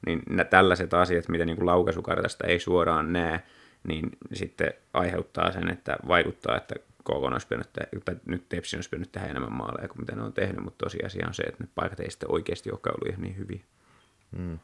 [0.06, 3.44] Niin tällaiset asiat, mitä niin kuin laukaisukartasta ei suoraan näe,
[3.88, 6.76] niin sitten aiheuttaa sen, että vaikuttaa, että
[7.08, 7.74] KK olisi pitänyt
[8.06, 11.28] tai nyt Tepsi olisi pitänyt tehdä enemmän maaleja kuin mitä ne on tehnyt, mutta tosiasia
[11.28, 13.62] on se, että ne paikat ei sitten oikeasti olekaan ollut ihan niin hyviä.
[14.32, 14.60] Mm.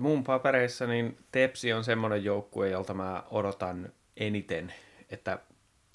[0.00, 4.74] Mun papereissa niin Tepsi on semmoinen joukkue, jolta mä odotan eniten,
[5.10, 5.38] että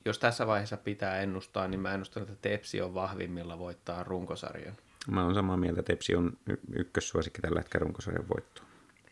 [0.05, 4.75] jos tässä vaiheessa pitää ennustaa, niin mä ennustan, että Tepsi on vahvimmilla voittaa runkosarjan.
[5.11, 8.68] Mä oon samaa mieltä, Tepsi on y- ykkössuosikki tällä hetkellä runkosarjan voittoon.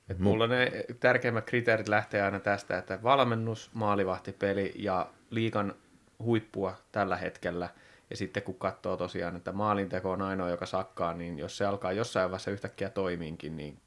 [0.09, 5.75] Et mulla ne tärkeimmät kriteerit lähtee aina tästä, että valmennus, maalivahtipeli ja liikan
[6.19, 7.69] huippua tällä hetkellä.
[8.09, 11.91] Ja sitten kun katsoo tosiaan, että maalinteko on ainoa, joka sakkaa, niin jos se alkaa
[11.91, 13.79] jossain vaiheessa yhtäkkiä toimiinkin, niin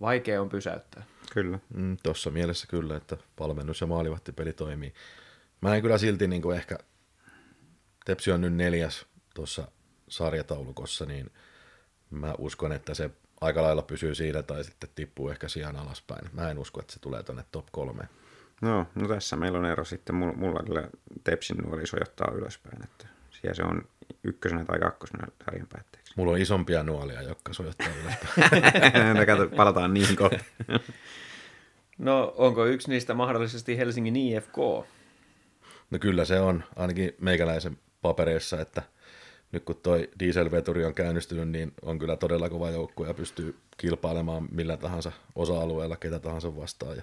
[0.00, 1.02] vaikea on pysäyttää.
[1.32, 1.58] Kyllä.
[1.74, 4.94] Mm, Tuossa mielessä kyllä, että valmennus ja maalivahtipeli toimii.
[5.60, 6.78] Mä en kyllä silti niin kuin ehkä,
[8.04, 9.68] Tepsi on nyt neljäs tuossa
[10.08, 11.30] sarjataulukossa, niin
[12.10, 16.30] mä uskon, että se aika lailla pysyy siinä tai sitten tippuu ehkä sijaan alaspäin.
[16.32, 18.08] Mä en usko, että se tulee tuonne top kolmeen.
[18.62, 20.14] No, no tässä meillä on ero sitten.
[20.14, 20.88] Mulla, mulla kyllä
[21.24, 22.84] Tepsin nuoli sojottaa ylöspäin.
[22.84, 23.84] Että siellä se on
[24.24, 26.12] ykkösenä tai kakkosena sarjan päätteeksi.
[26.16, 28.62] Mulla on isompia nuolia, jotka sojottaa ylöspäin.
[29.16, 30.44] no, kato, palataan niihin kohta.
[31.98, 34.56] no, onko yksi niistä mahdollisesti Helsingin IFK?
[35.90, 38.82] No kyllä se on, ainakin meikäläisen papereissa, että
[39.52, 44.48] nyt kun toi dieselveturi on käynnistynyt, niin on kyllä todella kova joukkue ja pystyy kilpailemaan
[44.50, 46.96] millä tahansa osa-alueella, ketä tahansa vastaan.
[46.96, 47.02] Ja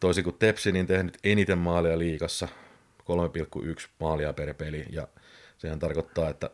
[0.00, 2.48] toisin kuin Tepsi, niin tehnyt eniten maaleja liikassa,
[3.00, 5.08] 3,1 maalia per peli, ja
[5.58, 6.50] sehän tarkoittaa, että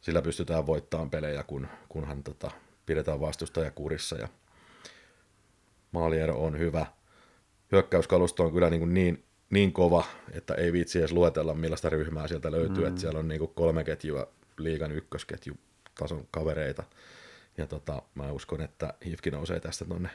[0.00, 2.50] sillä pystytään voittamaan pelejä, kun, kunhan tota,
[2.86, 4.28] pidetään vastustaja kurissa, ja
[5.92, 6.86] maaliero on hyvä.
[7.72, 12.50] Hyökkäyskalusto on kyllä niin, niin, niin kova, että ei viitsi edes luetella, millaista ryhmää sieltä
[12.50, 12.88] löytyy, mm.
[12.88, 14.28] että siellä on niin kuin kolme ketjua
[14.58, 15.54] liigan ykkösketju
[15.98, 16.82] tason kavereita,
[17.58, 20.10] ja tota, mä uskon, että Hifki nousee tästä tonne,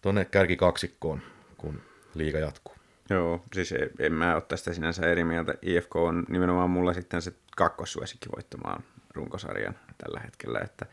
[0.00, 1.22] tonne kärkikaksikkoon,
[1.56, 1.82] kun
[2.14, 2.74] liiga jatkuu.
[3.10, 5.54] Joo, siis en, en mä ole tästä sinänsä eri mieltä.
[5.62, 8.82] IFK on nimenomaan mulla sitten se kakkossuosikki voittamaan
[9.14, 10.86] runkosarjan tällä hetkellä, että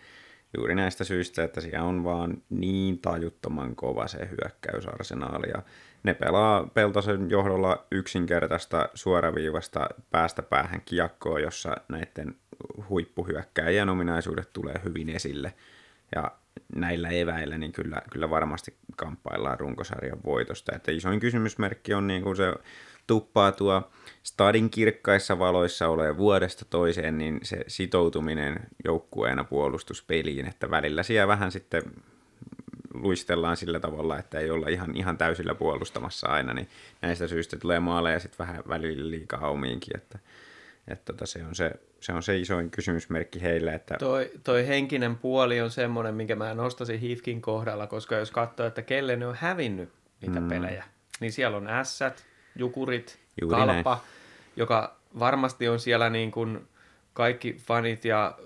[0.57, 5.61] juuri näistä syistä, että siellä on vaan niin tajuttoman kova se hyökkäysarsenaali ja
[6.07, 12.35] ne pelaa Peltosen johdolla yksinkertaista suoraviivasta päästä päähän kiekkoa, jossa näiden
[12.89, 15.53] huippuhyökkäjien ominaisuudet tulee hyvin esille.
[16.15, 16.31] Ja
[16.75, 20.75] näillä eväillä niin kyllä, kyllä varmasti kamppaillaan runkosarjan voitosta.
[20.75, 22.53] Että isoin kysymysmerkki on niin kuin se
[23.07, 23.91] tuppaa tuo
[24.23, 31.51] stadin kirkkaissa valoissa ole vuodesta toiseen, niin se sitoutuminen joukkueena puolustuspeliin, että välillä siellä vähän
[31.51, 31.83] sitten
[33.01, 36.67] luistellaan sillä tavalla, että ei olla ihan, ihan täysillä puolustamassa aina, niin
[37.01, 40.19] näistä syistä tulee maaleja sitten vähän välillä liikaa omiinkin, että,
[40.87, 43.73] että tota, se, on se, se on se isoin kysymysmerkki heille.
[43.73, 43.95] Että...
[43.99, 48.81] Toi, toi henkinen puoli on semmoinen, minkä mä nostasin Hifkin kohdalla, koska jos katsoo, että
[48.81, 49.89] kelle ne on hävinnyt
[50.21, 50.47] niitä mm.
[50.47, 50.83] pelejä,
[51.19, 54.07] niin siellä on ässät, jukurit, Juuri kalpa, näin.
[54.55, 56.67] joka varmasti on siellä niin kuin
[57.13, 58.37] kaikki fanit ja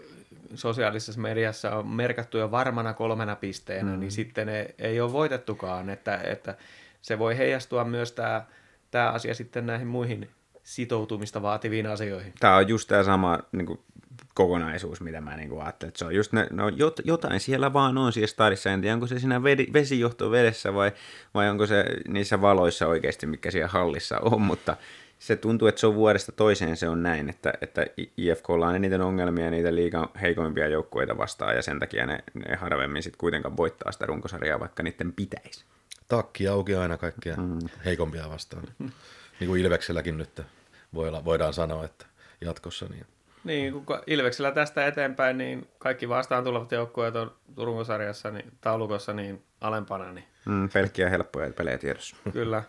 [0.55, 3.99] sosiaalisessa mediassa on merkattu jo varmana kolmena pisteenä, mm.
[3.99, 6.55] niin sitten ne ei ole voitettukaan, että, että
[7.01, 8.45] se voi heijastua myös tämä,
[8.91, 10.29] tämä asia sitten näihin muihin
[10.63, 12.33] sitoutumista vaativiin asioihin.
[12.39, 13.79] Tämä on just tämä sama niin kuin,
[14.33, 15.89] kokonaisuus, mitä mä niin kuin ajattelin.
[15.89, 18.69] Että se on just ne, no, jot, jotain siellä vaan on siellä stadissa.
[18.69, 20.91] En tiedä, onko se siinä vesijohto vedessä vai,
[21.33, 24.77] vai onko se niissä valoissa oikeasti, mikä siellä hallissa on, mutta
[25.21, 27.85] se tuntuu, että se on vuodesta toiseen se on näin, että, että
[28.17, 33.03] IFKlla on eniten ongelmia niitä liikan heikoimpia joukkueita vastaan ja sen takia ne, ne harvemmin
[33.03, 35.65] sitten kuitenkaan voittaa sitä runkosarjaa, vaikka niiden pitäisi.
[36.07, 37.59] Takki auki aina kaikkia mm.
[37.85, 38.63] heikompia vastaan.
[39.39, 40.41] niin kuin Ilvekselläkin nyt
[41.25, 42.05] voidaan sanoa, että
[42.41, 42.85] jatkossa.
[42.89, 43.05] Niin,
[43.43, 49.43] niin kun Ilveksellä tästä eteenpäin, niin kaikki vastaan tulevat joukkueet on runkosarjassa niin, taulukossa niin
[49.61, 50.11] alempana.
[50.11, 50.25] Niin...
[50.45, 52.15] Mm, pelkkiä helppoja pelejä tiedossa.
[52.33, 52.63] Kyllä.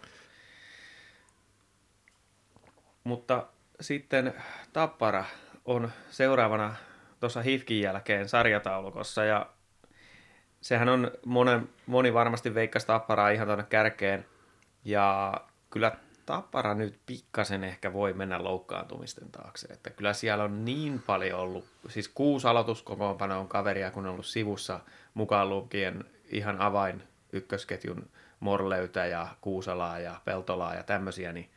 [3.04, 3.46] Mutta
[3.80, 4.34] sitten
[4.72, 5.24] Tappara
[5.64, 6.74] on seuraavana
[7.20, 9.46] tuossa Hifkin jälkeen sarjataulukossa ja
[10.60, 14.26] sehän on monen, moni varmasti veikkasi Tapparaa ihan tuonne kärkeen
[14.84, 15.34] ja
[15.70, 15.92] kyllä
[16.26, 19.68] Tappara nyt pikkasen ehkä voi mennä loukkaantumisten taakse.
[19.72, 24.26] Että kyllä siellä on niin paljon ollut, siis kuusi aloituskokoonpano on kaveria, kun on ollut
[24.26, 24.80] sivussa
[25.14, 28.10] mukaan lukien ihan avain ykkösketjun
[28.40, 31.50] Morleytä ja Kuusalaa ja Peltolaa ja tämmöisiä, niin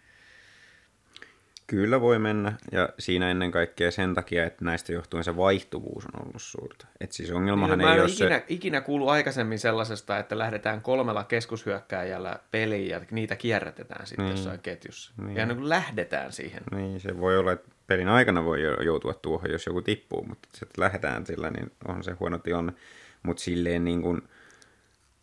[1.68, 6.26] Kyllä voi mennä, ja siinä ennen kaikkea sen takia, että näistä johtuen se vaihtuvuus on
[6.26, 6.88] ollut suurta.
[7.00, 8.46] Et siis ongelmahan niin, ei ole ikinä, se...
[8.48, 14.36] ikinä kuulu aikaisemmin sellaisesta, että lähdetään kolmella keskushyökkääjällä peliin ja niitä kierrätetään sitten niin.
[14.36, 15.14] jossain ketjussa.
[15.18, 15.38] Niin.
[15.38, 16.64] Ja niin kuin lähdetään siihen.
[16.72, 20.84] Niin, se voi olla, että pelin aikana voi joutua tuohon, jos joku tippuu, mutta sitten
[20.84, 22.74] lähdetään sillä, niin on se huono tilanne.
[23.24, 24.22] Mutta silleen niin kuin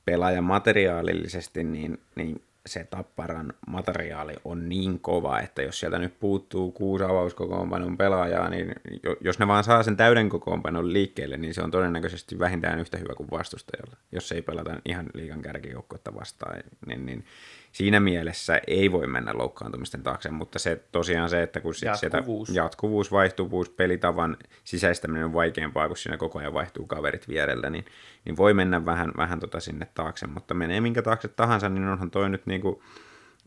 [0.04, 6.72] pelaajan materiaalillisesti, niin, niin se Tapparan materiaali on niin kova, että jos sieltä nyt puuttuu
[6.72, 8.74] kuusi avauskokoonpanon pelaajaa, niin
[9.20, 13.14] jos ne vaan saa sen täyden kokoonpanon liikkeelle, niin se on todennäköisesti vähintään yhtä hyvä
[13.14, 13.96] kuin vastustajalla.
[14.12, 17.24] Jos ei pelata ihan liikan kärkijoukkuetta vastaan, niin, niin
[17.72, 22.48] siinä mielessä ei voi mennä loukkaantumisten taakse, mutta se tosiaan se, että kun jatkuvuus.
[22.48, 27.84] Sieltä jatkuvuus, vaihtuvuus, pelitavan sisäistäminen on vaikeampaa, kun siinä koko ajan vaihtuu kaverit vierellä, niin,
[28.24, 32.10] niin voi mennä vähän, vähän tota sinne taakse, mutta menee minkä taakse tahansa, niin onhan
[32.10, 32.82] toi nyt niinku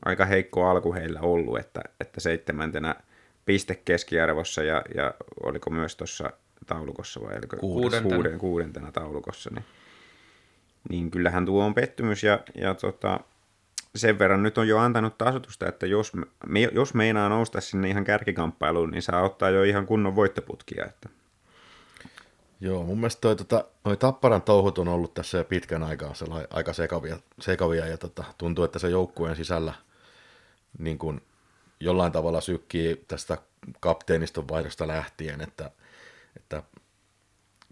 [0.05, 2.95] aika heikko alku heillä ollut, että, että seitsemäntenä
[3.45, 6.29] piste keskiarvossa ja, ja oliko myös tuossa
[6.65, 9.65] taulukossa vai oliko kuudentena, kuuden, kuudentena taulukossa, niin,
[10.89, 13.19] niin kyllähän tuo on pettymys ja, ja tota,
[13.95, 16.11] sen verran nyt on jo antanut tasotusta, että jos,
[16.47, 20.85] me, jos meinaa nousta sinne ihan kärkikamppailuun, niin saa ottaa jo ihan kunnon voittoputkia.
[20.85, 21.09] Että.
[22.61, 26.13] Joo, mun mielestä toi, tota, noi Tapparan touhut on ollut tässä jo pitkän aikaa
[26.49, 29.73] aika sekavia, sekavia ja tota, tuntuu, että se joukkueen sisällä
[30.79, 31.21] niin kun
[31.79, 33.37] jollain tavalla sykkii tästä
[33.79, 35.71] kapteeniston vaihdosta lähtien, että,
[36.37, 36.63] että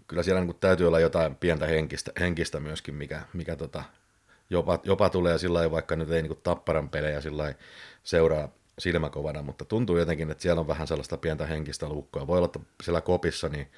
[0.06, 3.84] kyllä siellä niin täytyy olla jotain pientä henkistä, henkistä myöskin, mikä, mikä tota,
[4.54, 7.54] jopa, jopa tulee sillä vaikka nyt ei niin tapparan pelejä sillä
[8.02, 12.26] seuraa silmäkovana, mutta tuntuu jotenkin, että siellä on vähän sellaista pientä henkistä lukkoa.
[12.26, 13.70] Voi olla, että siellä kopissa niin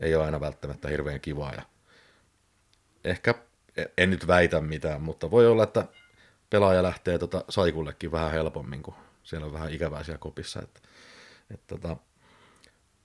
[0.00, 1.52] ei ole aina välttämättä hirveän kivaa.
[1.54, 1.62] Ja
[3.04, 3.34] ehkä
[3.98, 5.84] en nyt väitä mitään, mutta voi olla, että
[6.50, 10.62] pelaaja lähtee tota saikullekin vähän helpommin, kun siellä on vähän ikävää siellä kopissa.
[10.62, 10.80] Että,
[11.54, 11.96] että tota,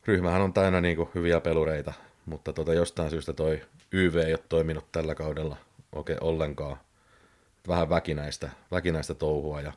[0.07, 1.93] ryhmähän on täynnä niin kuin hyviä pelureita,
[2.25, 5.57] mutta tota, jostain syystä toi YV ei ole toiminut tällä kaudella
[5.95, 6.77] oikein ollenkaan.
[7.67, 9.73] Vähän väkinäistä, väkinäistä touhua ja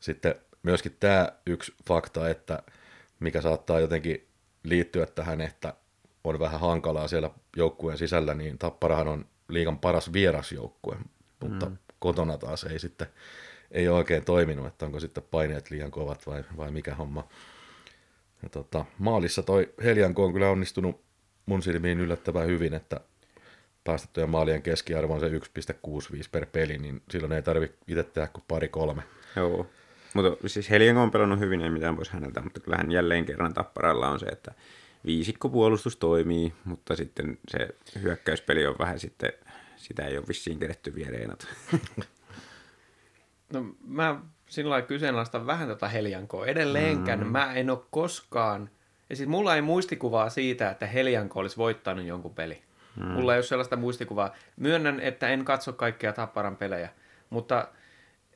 [0.00, 2.62] sitten myöskin tämä yksi fakta, että
[3.20, 4.28] mikä saattaa jotenkin
[4.62, 5.74] liittyä tähän, että
[6.24, 10.96] on vähän hankalaa siellä joukkueen sisällä, niin Tapparahan on liigan paras vierasjoukkue,
[11.40, 11.76] mutta mm.
[11.98, 13.06] kotona taas ei sitten
[13.70, 17.28] ei oikein toiminut, että onko sitten paineet liian kovat vai, vai mikä homma.
[18.42, 21.00] Ja tota, maalissa toi Heljanko on kyllä onnistunut
[21.46, 23.00] mun silmiin yllättävän hyvin, että
[23.84, 25.34] päästettyjen maalien keskiarvo on se 1,65
[26.32, 29.02] per peli, niin silloin ei tarvitse itse tehdä kuin pari-kolme.
[29.36, 29.66] Joo,
[30.14, 34.08] mutta siis Helianko on pelannut hyvin, ei mitään pois häneltä, mutta kyllähän jälleen kerran tapparalla
[34.08, 34.52] on se, että
[35.06, 37.68] viisikkopuolustus toimii, mutta sitten se
[38.02, 39.32] hyökkäyspeli on vähän sitten,
[39.76, 41.46] sitä ei ole vissiin keretty viereenat.
[43.52, 46.46] No mä sillä lailla kyseenalaistan vähän tätä Heliankoa.
[46.46, 47.26] Edelleenkään mm.
[47.26, 48.70] mä en ole koskaan,
[49.10, 52.62] ja siis mulla ei muistikuvaa siitä, että Helianko olisi voittanut jonkun peli.
[52.96, 53.06] Mm.
[53.06, 54.34] Mulla ei ole sellaista muistikuvaa.
[54.56, 56.88] Myönnän, että en katso kaikkia Tapparan pelejä,
[57.30, 57.68] mutta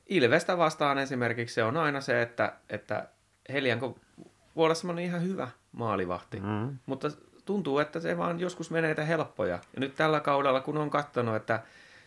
[0.07, 3.09] Ilvestä vastaan esimerkiksi se on aina se, että, että
[3.53, 3.99] Helianko
[4.57, 6.79] voi olla semmoinen ihan hyvä maalivahti, mm.
[6.87, 7.09] mutta
[7.45, 9.59] tuntuu, että se vaan joskus menee helppoja.
[9.75, 11.62] Ja nyt tällä kaudella, kun on katsonut, että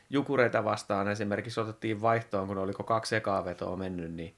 [0.09, 4.35] Jukureita vastaan esimerkiksi otettiin vaihtoon, kun oliko kaksi ekaa vetoa mennyt, niin,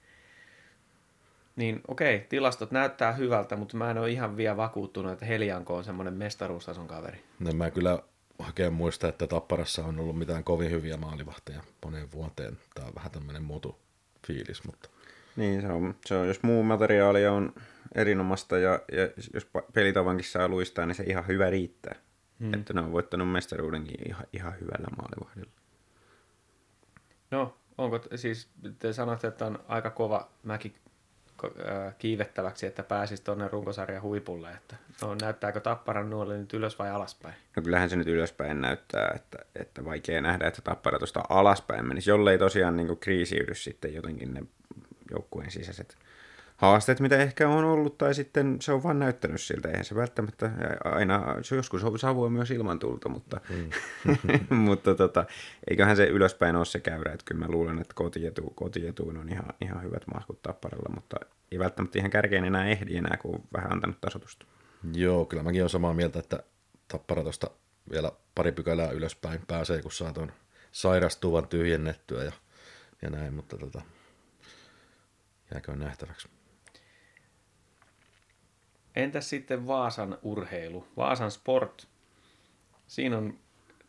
[1.59, 5.83] niin okei, tilastot näyttää hyvältä, mutta mä en ole ihan vielä vakuuttunut, että Helianko on
[5.83, 7.23] semmoinen mestaruustason kaveri.
[7.39, 7.99] No mä kyllä
[8.47, 12.57] oikein muista, että Tapparassa on ollut mitään kovin hyviä maalivahteja moneen vuoteen.
[12.75, 13.79] Tämä on vähän tämmöinen mutu
[14.27, 14.89] fiilis, mutta...
[15.35, 17.53] Niin, se on, se on, jos muu materiaali on
[17.95, 21.95] erinomasta ja, ja jos pelitavankin saa luistaa, niin se ihan hyvä riittää.
[22.39, 22.53] Hmm.
[22.53, 25.51] Että ne on voittanut mestaruudenkin ihan, ihan hyvällä maalivahdilla.
[27.31, 30.75] No, onko siis, te sanoitte, että on aika kova mäki
[31.97, 34.49] kiivettäväksi, että pääsisi tuonne runkosarjan huipulle.
[34.51, 37.35] Että, no, näyttääkö Tapparan nuoli nyt ylös vai alaspäin?
[37.55, 42.09] No kyllähän se nyt ylöspäin näyttää, että, että vaikea nähdä, että Tappara tuosta alaspäin menisi,
[42.09, 44.43] jollei tosiaan niin kriisiydy sitten jotenkin ne
[45.11, 45.97] joukkueen sisäiset
[46.59, 49.69] haasteet, mitä ehkä on ollut, tai sitten se on vaan näyttänyt siltä.
[49.69, 50.51] Eihän se välttämättä
[50.83, 53.69] aina, se joskus savua myös ilman tulta, mutta, mm.
[54.55, 55.25] mutta tota,
[55.69, 59.53] eiköhän se ylöspäin ole se käyrä, että kyllä mä luulen, että kotietu, kotietuun on ihan,
[59.61, 61.17] ihan hyvät maskut tapparalla, mutta
[61.51, 64.45] ei välttämättä ihan kärkeen enää ehdi enää, kun on vähän antanut tasotusta.
[64.93, 66.43] Joo, kyllä mäkin olen samaa mieltä, että
[66.87, 67.49] tappara tuosta
[67.91, 70.31] vielä pari pykälää ylöspäin pääsee, kun saa tuon
[70.71, 72.31] sairastuvan tyhjennettyä ja,
[73.01, 73.81] ja näin, mutta tota,
[75.51, 76.38] jääkö nähtäväksi.
[78.95, 81.87] Entäs sitten Vaasan urheilu, Vaasan sport?
[82.87, 83.39] Siinä on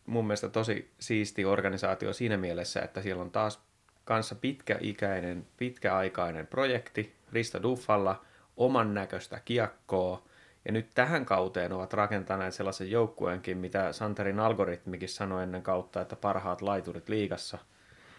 [0.05, 3.61] mun mielestä tosi siisti organisaatio siinä mielessä, että siellä on taas
[4.05, 8.25] kanssa pitkäikäinen, pitkäaikainen projekti Risto Duffalla,
[8.57, 10.23] oman näköistä kiekkoa,
[10.65, 16.15] ja nyt tähän kauteen ovat rakentaneet sellaisen joukkueenkin, mitä Santerin algoritmikin sanoi ennen kautta, että
[16.15, 17.57] parhaat laiturit liigassa.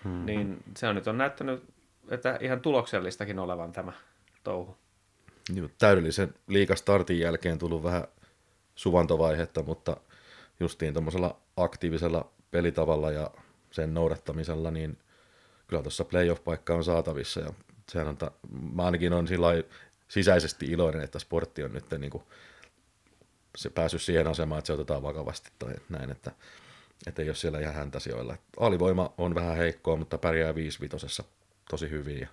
[0.05, 0.27] Hmm.
[0.27, 1.65] Niin se on nyt on näyttänyt,
[2.09, 3.93] että ihan tuloksellistakin olevan tämä
[4.45, 4.77] touhu.
[5.49, 8.05] Niin, täydellisen liikastartin jälkeen tullut vähän
[8.75, 9.97] suvantovaihetta, mutta
[10.61, 13.31] justiin tuommoisella aktiivisella pelitavalla ja
[13.71, 14.99] sen noudattamisella, niin
[15.67, 17.53] kyllä tuossa playoff-paikka on saatavissa ja
[17.89, 18.31] sehän on, ta-
[18.75, 19.49] mä ainakin on sillä
[20.09, 22.25] sisäisesti iloinen, että sportti on nyt niin kuin
[23.57, 26.33] se päässyt siihen asemaan, että se otetaan vakavasti tai näin, että,
[27.07, 28.37] että ei ole siellä ihan häntä sijoilla.
[28.61, 30.79] Alivoima on vähän heikkoa, mutta pärjää 5
[31.71, 32.29] tosi hyvin ja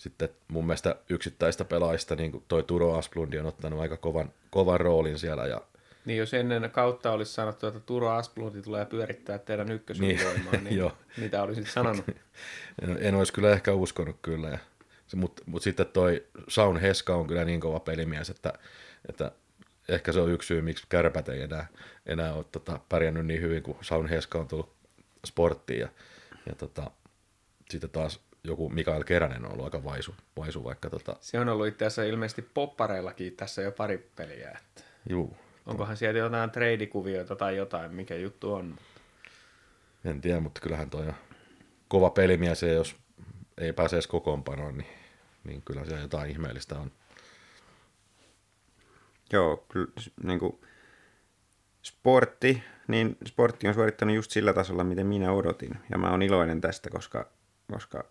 [0.00, 4.80] sitten mun mielestä yksittäistä pelaajista, niin kuin toi Turo Asplundi on ottanut aika kovan, kovan
[4.80, 5.46] roolin siellä.
[5.46, 5.60] Ja...
[6.04, 10.92] Niin jos ennen kautta olisi sanottu, että Turo Asplundi tulee pyörittää teidän ykkösylivoimaa, niin, niin
[11.16, 12.04] mitä olisit sanonut?
[12.82, 14.48] en, en olisi kyllä ehkä uskonut kyllä.
[14.48, 14.58] Ja,
[15.16, 18.52] mutta mut sitten toi Saun Heska on kyllä niin kova pelimies, että,
[19.08, 19.32] että
[19.88, 21.66] ehkä se on yksi syy, miksi kärpät ei enää,
[22.06, 24.72] enää ole tota, pärjännyt niin hyvin, kun Saun Heska on tullut
[25.26, 25.80] sporttiin.
[25.80, 25.88] Ja,
[26.46, 26.90] ja tota,
[27.70, 31.16] sitten taas joku Mikael Keränen on ollut aika vaisu, vaisu vaikka tota...
[31.20, 34.50] Se on ollut itse asiassa ilmeisesti poppareillakin tässä jo pari peliä.
[34.50, 34.82] Että...
[35.08, 35.36] Juu.
[35.66, 38.76] Onkohan sieltä jotain treidikuvioita tai jotain, mikä juttu on?
[40.04, 41.14] En tiedä, mutta kyllähän toi on
[41.88, 42.96] kova pelimies ja jos
[43.58, 44.90] ei pääse edes kokoonpanoon, niin,
[45.44, 46.92] niin kyllä se jotain ihmeellistä on.
[49.32, 50.60] Joo, kyllä niin kuin
[51.82, 55.78] sportti, niin sportti on suorittanut just sillä tasolla, miten minä odotin.
[55.90, 57.30] Ja mä oon iloinen tästä, koska,
[57.72, 58.04] koska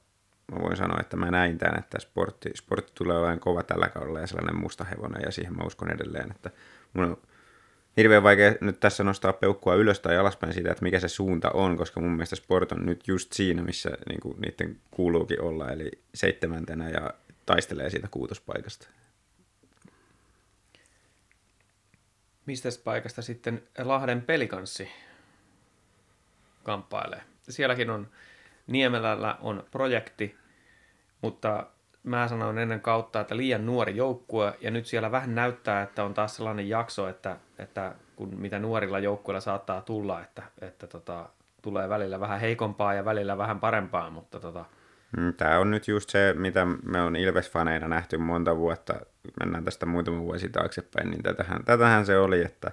[0.51, 4.19] mä voin sanoa, että mä näin tämän, että sportti, sportti tulee olemaan kova tällä kaudella
[4.19, 6.51] ja sellainen musta hevonen ja siihen mä uskon edelleen, että
[6.93, 7.17] mun on
[7.97, 11.77] hirveän vaikea nyt tässä nostaa peukkua ylös tai alaspäin siitä, että mikä se suunta on,
[11.77, 15.91] koska mun mielestä Sport on nyt just siinä, missä niin kuin niiden kuuluukin olla, eli
[16.15, 17.13] seitsemäntenä ja
[17.45, 18.87] taistelee siitä kuutospaikasta.
[22.45, 24.89] Mistä paikasta sitten Lahden pelikanssi
[26.63, 27.21] kamppailee?
[27.49, 28.07] Sielläkin on,
[28.69, 30.35] Niemelällä on projekti,
[31.21, 31.65] mutta
[32.03, 36.13] mä sanoin ennen kautta, että liian nuori joukkue, ja nyt siellä vähän näyttää, että on
[36.13, 41.29] taas sellainen jakso, että, että kun mitä nuorilla joukkueilla saattaa tulla, että, että tota,
[41.61, 44.65] tulee välillä vähän heikompaa ja välillä vähän parempaa, mutta tota...
[45.17, 48.93] Mm, Tämä on nyt just se, mitä me on Ilves-faneina nähty monta vuotta,
[49.39, 52.71] mennään tästä muutama vuosi taaksepäin, niin tätähän, tätähän se oli, että,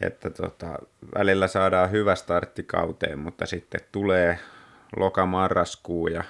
[0.00, 0.78] että tota,
[1.14, 4.38] välillä saadaan hyvä startti kauteen, mutta sitten tulee
[4.96, 6.24] loka-marraskuu ja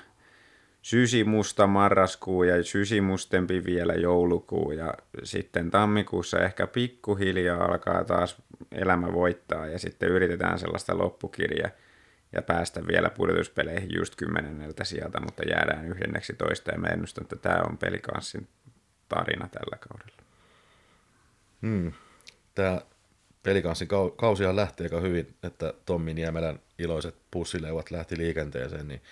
[0.83, 8.43] sysimusta marraskuu ja sysimustempi vielä joulukuu ja sitten tammikuussa ehkä pikkuhiljaa alkaa taas
[8.73, 11.71] elämä voittaa ja sitten yritetään sellaista loppukirjaa
[12.33, 17.37] ja päästä vielä pudotuspeleihin just kymmenenneltä sieltä, mutta jäädään yhdenneksi toista ja mä ennustan, että
[17.37, 18.49] tämä on pelikanssin
[19.09, 20.23] tarina tällä kaudella.
[21.63, 21.93] Hmm.
[22.55, 22.81] Tämä
[23.43, 29.03] pelikanssin kausihan lähti aika hyvin, että Tommi Niemelän iloiset pussileuvat lähti liikenteeseen, niin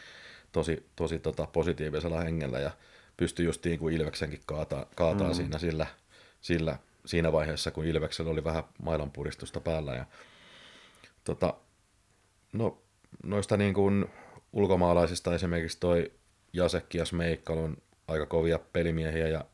[0.52, 2.70] tosi, tosi tota, positiivisella hengellä ja
[3.16, 5.34] pystyi just niin kuin Ilveksenkin kaataa, kaataa mm.
[5.34, 5.86] siinä sillä,
[6.40, 9.94] sillä, siinä vaiheessa, kun Ilveksellä oli vähän mailanpuristusta päällä.
[9.94, 10.06] Ja,
[11.24, 11.54] tota,
[12.52, 12.82] no,
[13.22, 14.06] noista niin kuin
[14.52, 16.12] ulkomaalaisista esimerkiksi toi
[16.52, 17.76] Jasekki ja Smeikkal on
[18.08, 19.44] aika kovia pelimiehiä ja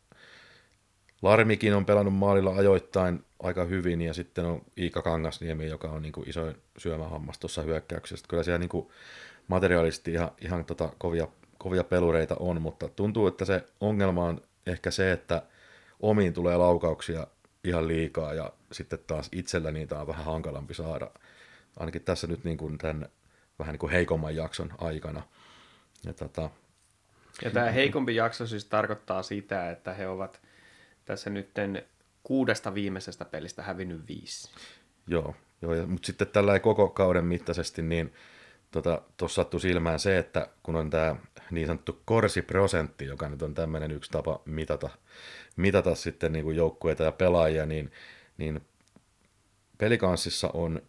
[1.22, 6.12] Larmikin on pelannut maalilla ajoittain aika hyvin ja sitten on Iika Kangasniemi, joka on niin
[6.12, 8.26] kuin isoin syömähammas tuossa hyökkäyksessä.
[8.28, 8.88] Kyllä siellä niin kuin
[9.49, 11.28] materiaalisesti ihan, ihan tota kovia,
[11.59, 15.42] kovia pelureita on, mutta tuntuu, että se ongelma on ehkä se, että
[16.01, 17.26] omiin tulee laukauksia
[17.64, 21.11] ihan liikaa ja sitten taas itsellä niitä on vähän hankalampi saada.
[21.76, 23.09] Ainakin tässä nyt niin kuin tämän
[23.59, 25.22] vähän niin kuin heikomman jakson aikana.
[26.07, 26.51] Ja, tota...
[27.45, 30.40] ja tämä heikompi jakso siis tarkoittaa sitä, että he ovat
[31.05, 31.84] tässä nytten
[32.24, 34.50] kuudesta viimeisestä pelistä hävinnyt viisi.
[35.06, 38.12] Joo, joo mutta sitten tällä koko kauden mittaisesti, niin
[38.70, 41.16] tuossa tota, sattui silmään se, että kun on tämä
[41.50, 44.90] niin sanottu korsiprosentti, joka nyt on tämmöinen yksi tapa mitata,
[45.56, 47.92] mitata sitten niin kuin joukkueita ja pelaajia, niin,
[48.38, 48.60] niin
[49.78, 50.82] pelikanssissa on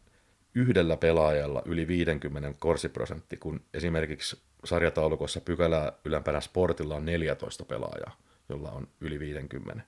[0.56, 8.18] yhdellä pelaajalla yli 50 korsiprosentti, kun esimerkiksi sarjataulukossa pykälää ylempänä sportilla on 14 pelaajaa,
[8.50, 9.84] jolla on yli 50.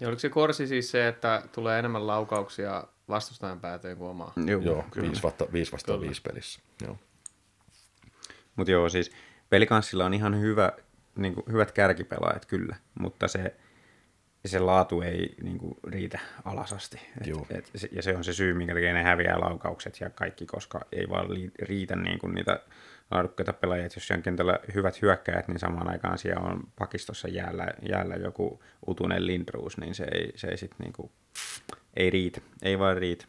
[0.00, 4.32] Ja oliko se korsi siis se, että tulee enemmän laukauksia vastustajan päätöön kuin omaa?
[4.46, 5.08] Joo, Joo kyllä.
[5.08, 6.60] 5 vasta, 5 vastaan 5 pelissä.
[6.82, 6.98] Joo.
[8.56, 9.12] Mutta joo, siis
[9.48, 10.72] pelikanssilla on ihan hyvä,
[11.16, 13.54] niin kuin, hyvät kärkipelaajat kyllä, mutta se,
[14.46, 17.00] se laatu ei niin kuin, riitä alasasti.
[17.20, 20.80] Et, et, ja se on se syy, minkä takia ne häviää laukaukset ja kaikki, koska
[20.92, 21.26] ei vaan
[21.62, 22.60] riitä niin kuin, niitä
[23.10, 23.86] laadukkaita pelaajia.
[23.86, 28.62] Et jos on kentällä hyvät hyökkäjät, niin samaan aikaan siellä on pakistossa jäällä, jäällä joku
[28.86, 31.10] utunen Lindruus, niin se ei, se ei sitten niin kuin,
[31.96, 32.40] ei riitä.
[32.62, 33.24] Ei vaan riitä.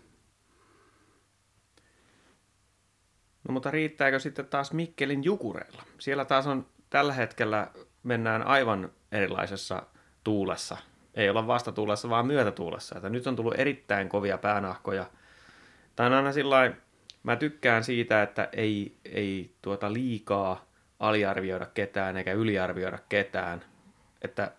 [3.48, 5.84] No mutta riittääkö sitten taas Mikkelin jukureilla?
[6.00, 7.68] Siellä taas on tällä hetkellä
[8.04, 9.84] mennään aivan erilaisessa
[10.24, 10.78] tuulessa.
[11.16, 12.96] Ei olla vastatuulessa, vaan myötätuulessa.
[12.96, 15.06] Että nyt on tullut erittäin kovia päänahkoja.
[15.96, 16.72] Tämä on aina sillä
[17.24, 20.66] mä tykkään siitä, että ei, ei tuota liikaa
[21.00, 23.62] aliarvioida ketään eikä yliarvioida ketään.
[24.22, 24.52] Että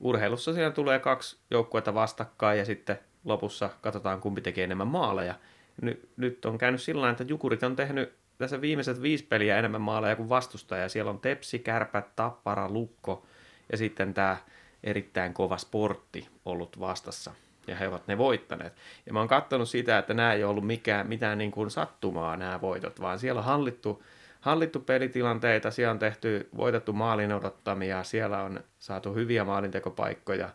[0.00, 5.34] urheilussa siellä tulee kaksi joukkuetta vastakkain ja sitten lopussa katsotaan kumpi tekee enemmän maaleja–
[5.82, 10.16] nyt, nyt on käynyt sillä että Jukurit on tehnyt tässä viimeiset viisi peliä enemmän maaleja
[10.16, 10.88] kuin vastustaja.
[10.88, 13.26] Siellä on Tepsi, Kärpät, Tappara, Lukko
[13.72, 14.36] ja sitten tämä
[14.84, 17.32] erittäin kova sportti ollut vastassa.
[17.66, 18.72] Ja he ovat ne voittaneet.
[19.06, 22.60] Ja mä oon katsonut sitä, että nämä ei ollut mikään, mitään niin kuin sattumaa nämä
[22.60, 24.02] voitot, vaan siellä on hallittu,
[24.40, 30.48] hallittu pelitilanteita, siellä on tehty, voitettu maalin odottamia, siellä on saatu hyviä maalintekopaikkoja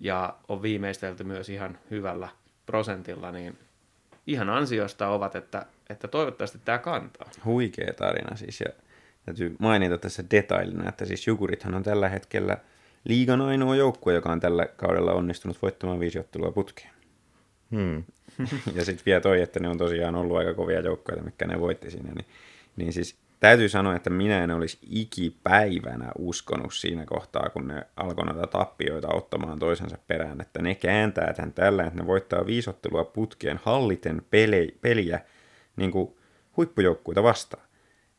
[0.00, 2.28] ja on viimeistelty myös ihan hyvällä
[2.66, 3.58] prosentilla, niin
[4.26, 7.30] ihan ansiosta ovat, että, että toivottavasti tämä kantaa.
[7.44, 8.72] Huikea tarina siis ja
[9.26, 12.56] täytyy mainita tässä detailina, että siis Jukurithan on tällä hetkellä
[13.04, 16.90] liigan ainoa joukkue, joka on tällä kaudella onnistunut voittamaan viisi ottelua putkeen.
[17.70, 18.04] Hmm.
[18.76, 21.90] ja sitten vielä toi, että ne on tosiaan ollut aika kovia joukkoja, mikä ne voitti
[21.90, 22.26] siinä, niin,
[22.76, 28.26] niin siis täytyy sanoa, että minä en olisi ikipäivänä uskonut siinä kohtaa, kun ne alkoi
[28.26, 33.60] näitä tappioita ottamaan toisensa perään, että ne kääntää tämän tällä, että ne voittaa viisottelua putkeen
[33.62, 35.20] halliten peli, peliä
[35.76, 36.16] niin kuin
[36.56, 37.64] huippujoukkuita vastaan.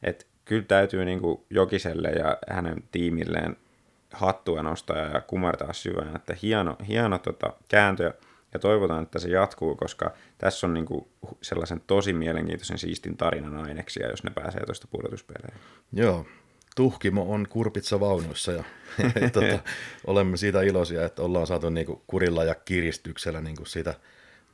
[0.04, 3.58] Et kyllä täytyy niin kuin Jokiselle ja hänen tiimilleen
[4.16, 8.14] hattua nostaa ja kumartaa syvään, että hieno, hieno tota, kääntö.
[8.54, 11.08] Ja toivotaan, että se jatkuu, koska tässä on niin kuin
[11.42, 15.62] sellaisen tosi mielenkiintoisen siistin tarinan aineksia, jos ne pääsee tuosta pudotuspeleihin.
[15.94, 16.26] Joo,
[16.76, 18.64] tuhkimo on kurpitsa vaunuissa ja
[19.34, 19.60] tota,
[20.08, 23.94] olemme siitä iloisia, että ollaan saatu niinku kurilla ja kiristyksellä niinku siitä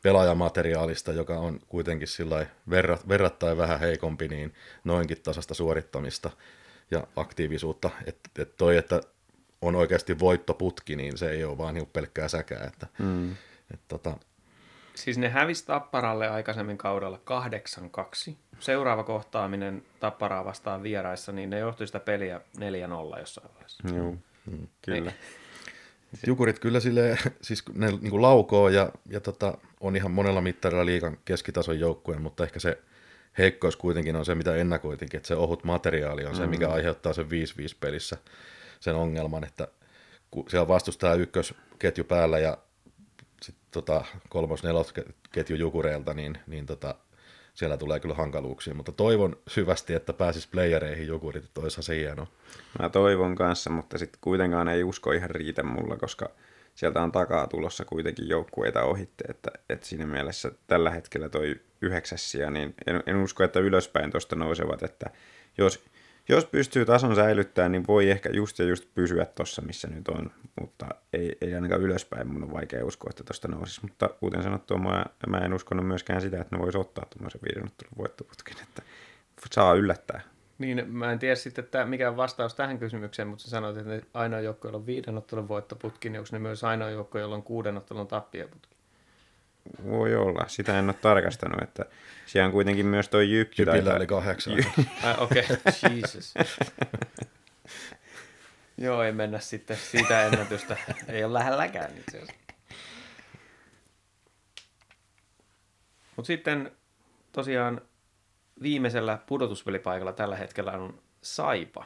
[0.01, 2.07] pelaajamateriaalista, joka on kuitenkin
[2.69, 4.53] verrat, verrattain vähän heikompi, niin
[4.83, 6.29] noinkin tasasta suorittamista
[6.91, 7.89] ja aktiivisuutta.
[8.05, 9.01] Että et toi, että
[9.61, 12.63] on oikeasti voittoputki, niin se ei ole vaan niinku pelkkää säkää.
[12.67, 13.31] Että, mm.
[13.73, 14.17] et, tota...
[14.95, 17.19] Siis ne hävisi Tapparalle aikaisemmin kaudella
[18.31, 18.33] 8-2.
[18.59, 22.41] Seuraava kohtaaminen Tapparaa vastaan vieraissa, niin ne johtui sitä peliä
[23.15, 23.87] 4-0 jossain vaiheessa.
[23.95, 25.11] Joo, mm, kyllä.
[26.27, 30.85] Jukurit kyllä sille, siis ne niin kuin laukoo ja, ja tota, on ihan monella mittarilla
[30.85, 32.77] liikan keskitason joukkueen, mutta ehkä se
[33.37, 36.73] heikkous kuitenkin on se, mitä ennakoitinkin, että se ohut materiaali on se, mikä mm.
[36.73, 37.29] aiheuttaa sen 5-5
[37.79, 38.17] pelissä
[38.81, 39.67] sen ongelman, että
[40.31, 42.57] kun siellä vastustaa ykkösketju päällä ja
[43.41, 44.63] sitten tota, kolmos
[45.31, 46.95] ketju jukureilta, niin, niin tota,
[47.53, 52.27] siellä tulee kyllä hankaluuksia, mutta toivon syvästi, että pääsis playereihin jukurit, että olisihan se hienoa.
[52.79, 56.29] Mä toivon kanssa, mutta sitten kuitenkaan ei usko ihan riitä mulla, koska
[56.75, 62.49] sieltä on takaa tulossa kuitenkin joukkueita ohitte, että, että siinä mielessä tällä hetkellä toi yhdeksässiä,
[62.51, 65.09] niin en, en usko, että ylöspäin tuosta nousevat, että
[65.57, 65.83] jos,
[66.29, 70.31] jos pystyy tason säilyttämään, niin voi ehkä just ja just pysyä tuossa, missä nyt on,
[70.61, 74.77] mutta ei, ei ainakaan ylöspäin, mun on vaikea uskoa, että tuosta nousisi, mutta kuten sanottu,
[74.77, 78.81] mä, mä en uskonut myöskään sitä, että ne voisi ottaa tuommoisen viiden voittoputkin, että
[79.51, 80.21] saa yllättää.
[80.57, 84.07] Niin, mä en tiedä sitten, että mikä on vastaus tähän kysymykseen, mutta sä sanoit, että
[84.13, 87.43] ainoa joukko, jolla on viiden ottelun voittoputki, niin onko ne myös ainoa joukko, jolla on
[87.43, 88.75] kuuden ottelun tappioputki?
[89.85, 91.85] Voi olla, sitä en ole tarkastanut, että
[92.25, 93.55] siellä on kuitenkin myös tuo Jyppi.
[93.61, 94.53] Jypillä oli kahdeksan.
[95.17, 95.97] Okei, okay.
[95.97, 96.33] Jesus.
[98.77, 100.77] Joo, ei mennä sitten siitä ennätystä.
[101.07, 102.41] Ei ole lähelläkään itse asiassa.
[106.15, 106.71] Mutta sitten
[107.31, 107.81] tosiaan
[108.61, 111.85] viimeisellä pudotuspelipaikalla tällä hetkellä on Saipa,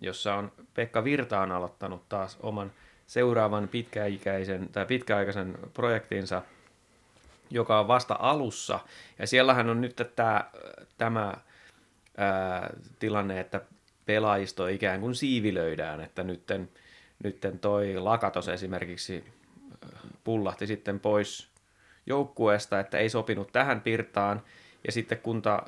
[0.00, 2.72] jossa on Pekka Virta on aloittanut taas oman
[3.06, 6.42] seuraavan pitkäikäisen tai pitkäaikaisen projektinsa,
[7.50, 8.80] joka on vasta alussa.
[9.18, 10.44] Ja siellähän on nyt tämä,
[10.98, 11.34] tämä
[12.16, 13.60] ää, tilanne, että
[14.06, 16.68] pelaajisto ikään kuin siivilöidään, että nytten,
[17.24, 19.24] nytten toi Lakatos esimerkiksi
[20.24, 21.48] pullahti sitten pois
[22.06, 24.42] joukkueesta, että ei sopinut tähän pirtaan,
[24.86, 25.62] ja sitten kunta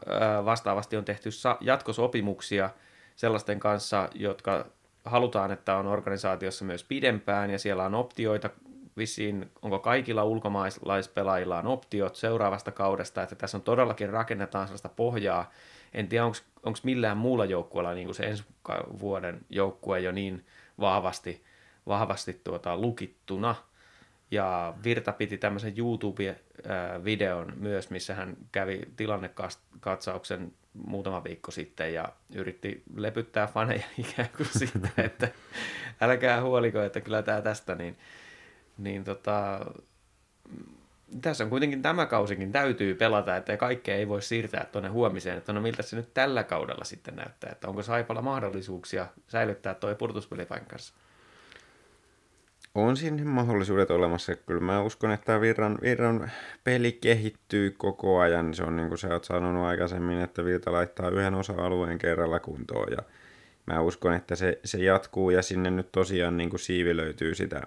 [0.45, 2.71] vastaavasti on tehty jatkosopimuksia
[3.17, 4.67] sellaisten kanssa, jotka
[5.05, 8.51] halutaan, että on organisaatiossa myös pidempään, ja siellä on optioita
[8.97, 15.51] vissiin, onko kaikilla ulkomaalaispelaajilla on optiot seuraavasta kaudesta, että tässä on todellakin rakennetaan sellaista pohjaa.
[15.95, 18.45] En tiedä, onko millään muulla joukkueella niin se ensi
[19.01, 20.47] vuoden joukkue jo niin
[20.81, 21.45] vahvasti,
[21.87, 23.55] vahvasti tuota, lukittuna–
[24.31, 32.83] ja Virta piti tämmöisen YouTube-videon myös, missä hän kävi tilannekatsauksen muutama viikko sitten ja yritti
[32.97, 35.29] lepyttää faneja ikään kuin siitä, että
[36.01, 37.99] älkää huoliko, että kyllä tämä tästä, niin,
[38.81, 39.67] niin tota,
[41.23, 45.53] tässä on kuitenkin tämä kausikin täytyy pelata, että kaikkea ei voi siirtää tuonne huomiseen, että
[45.53, 50.95] no miltä se nyt tällä kaudella sitten näyttää, että onko Saipalla mahdollisuuksia säilyttää tuo purtuspelipaikkansa?
[52.75, 54.37] on siinä mahdollisuudet olemassa.
[54.37, 56.31] Kyllä mä uskon, että Virran, Virran
[56.65, 58.55] peli kehittyy koko ajan.
[58.55, 62.89] Se on niin kuin sä oot sanonut aikaisemmin, että Virta laittaa yhden osa-alueen kerralla kuntoon.
[62.91, 63.03] Ja
[63.67, 67.63] mä uskon, että se, se jatkuu ja sinne nyt tosiaan niin kuin siivi löytyy sitä,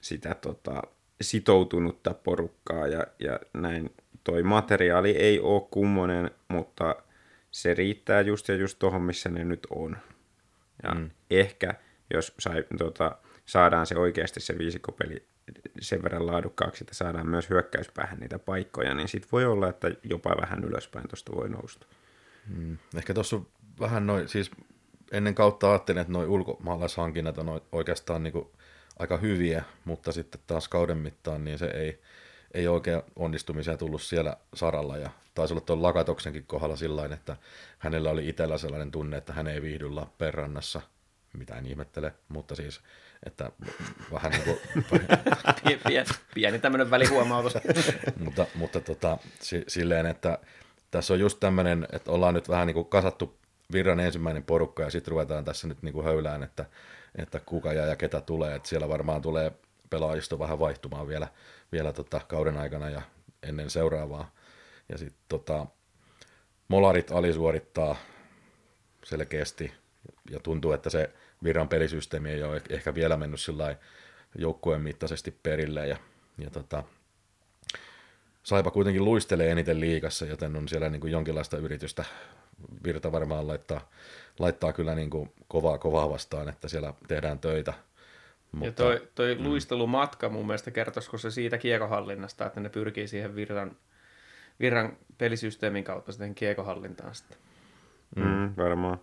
[0.00, 0.82] sitä tota,
[1.20, 3.90] sitoutunutta porukkaa ja, ja näin.
[4.24, 6.96] Toi materiaali ei ole kummonen, mutta
[7.50, 9.96] se riittää just ja just tuohon, missä ne nyt on.
[10.82, 11.10] Ja mm.
[11.30, 11.74] ehkä,
[12.14, 15.26] jos sai, tota, saadaan se oikeasti se viisikkopeli
[15.80, 20.36] sen verran laadukkaaksi, että saadaan myös hyökkäyspäähän niitä paikkoja, niin sitten voi olla, että jopa
[20.40, 21.86] vähän ylöspäin tuosta voi nousta.
[22.54, 22.78] Hmm.
[22.96, 23.40] Ehkä tuossa
[23.80, 24.50] vähän noin, siis
[25.12, 28.46] ennen kautta ajattelin, että noin ulkomaalaishankinnat on oikeastaan niin
[29.00, 32.00] aika hyviä, mutta sitten taas kauden mittaan niin se ei,
[32.54, 37.36] ei oikein onnistumisia tullut siellä saralla ja taisi olla tuon Lakatoksenkin kohdalla sillä että
[37.78, 40.80] hänellä oli itsellä sellainen tunne, että hän ei viihdy Lappeenrannassa,
[41.32, 42.80] mitä en ihmettele, mutta siis
[43.26, 43.50] että
[44.12, 44.58] vähän niin kuin...
[45.86, 47.54] pieni, pieni tämmöinen välihuomautus.
[48.24, 49.18] mutta mutta tota,
[49.68, 50.38] silleen, että
[50.90, 53.38] tässä on just tämmöinen, että ollaan nyt vähän niin kuin kasattu
[53.72, 56.64] virran ensimmäinen porukka ja sitten ruvetaan tässä nyt niin kuin höylään, että,
[57.16, 58.54] että kuka jää ja ketä tulee.
[58.54, 59.52] Että siellä varmaan tulee
[59.90, 61.28] pelaajisto vähän vaihtumaan vielä,
[61.72, 63.02] vielä tota kauden aikana ja
[63.42, 64.32] ennen seuraavaa.
[64.88, 65.66] Ja sitten tota,
[66.68, 67.96] molarit alisuorittaa
[69.04, 69.72] selkeästi
[70.30, 71.10] ja tuntuu, että se
[71.44, 73.40] Viran pelisysteemi ei ole ehkä vielä mennyt
[74.38, 75.96] joukkueen mittaisesti perille ja,
[76.38, 76.84] ja tota,
[78.42, 82.04] Saipa kuitenkin luistelee eniten liikassa, joten on siellä niin kuin jonkinlaista yritystä
[82.84, 83.90] Virta varmaan laittaa,
[84.38, 87.74] laittaa kyllä niin kuin kovaa kovaa vastaan, että siellä tehdään töitä.
[88.52, 88.66] Mutta...
[88.66, 89.44] Ja toi, toi mm.
[89.44, 93.76] luistelumatka mun mielestä kertoisiko se siitä kiekohallinnasta, että ne pyrkii siihen virran,
[94.60, 97.38] virran pelisysteemin kautta sitten kiekohallintaan sitten.
[98.16, 98.98] Mm, varmaan.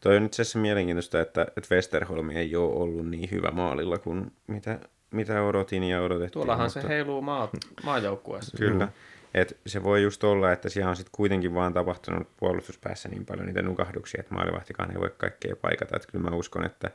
[0.00, 4.32] Toi on itse asiassa mielenkiintoista, että, että Westerholm ei ole ollut niin hyvä maalilla kuin
[4.46, 4.78] mitä,
[5.10, 6.32] mitä odotin ja odotettiin.
[6.32, 6.80] Tuollahan mutta...
[6.80, 7.50] se heiluu maa,
[7.82, 8.56] maajoukkueessa.
[8.56, 8.86] Kyllä.
[8.86, 8.92] Mm.
[9.34, 13.46] Et se voi just olla, että siellä on sitten kuitenkin vaan tapahtunut puolustuspäässä niin paljon
[13.46, 15.96] niitä nukahduksia, että maalivahtikaan ei voi kaikkea paikata.
[15.96, 16.90] Että kyllä mä uskon, että,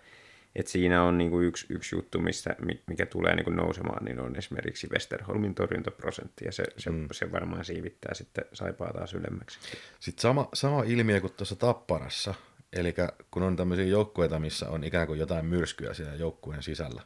[0.55, 2.55] että siinä on niinku yksi, yksi juttu, missä,
[2.87, 7.07] mikä tulee niinku nousemaan, niin on esimerkiksi Westerholmin torjuntaprosentti, ja se, se, mm.
[7.11, 9.59] se varmaan siivittää sitten saipaa taas ylemmäksi.
[9.99, 12.33] Sitten sama, sama ilmiö kuin tuossa Tapparassa,
[12.73, 12.95] eli
[13.31, 17.01] kun on tämmöisiä joukkueita, missä on ikään kuin jotain myrskyä siellä joukkueen sisällä,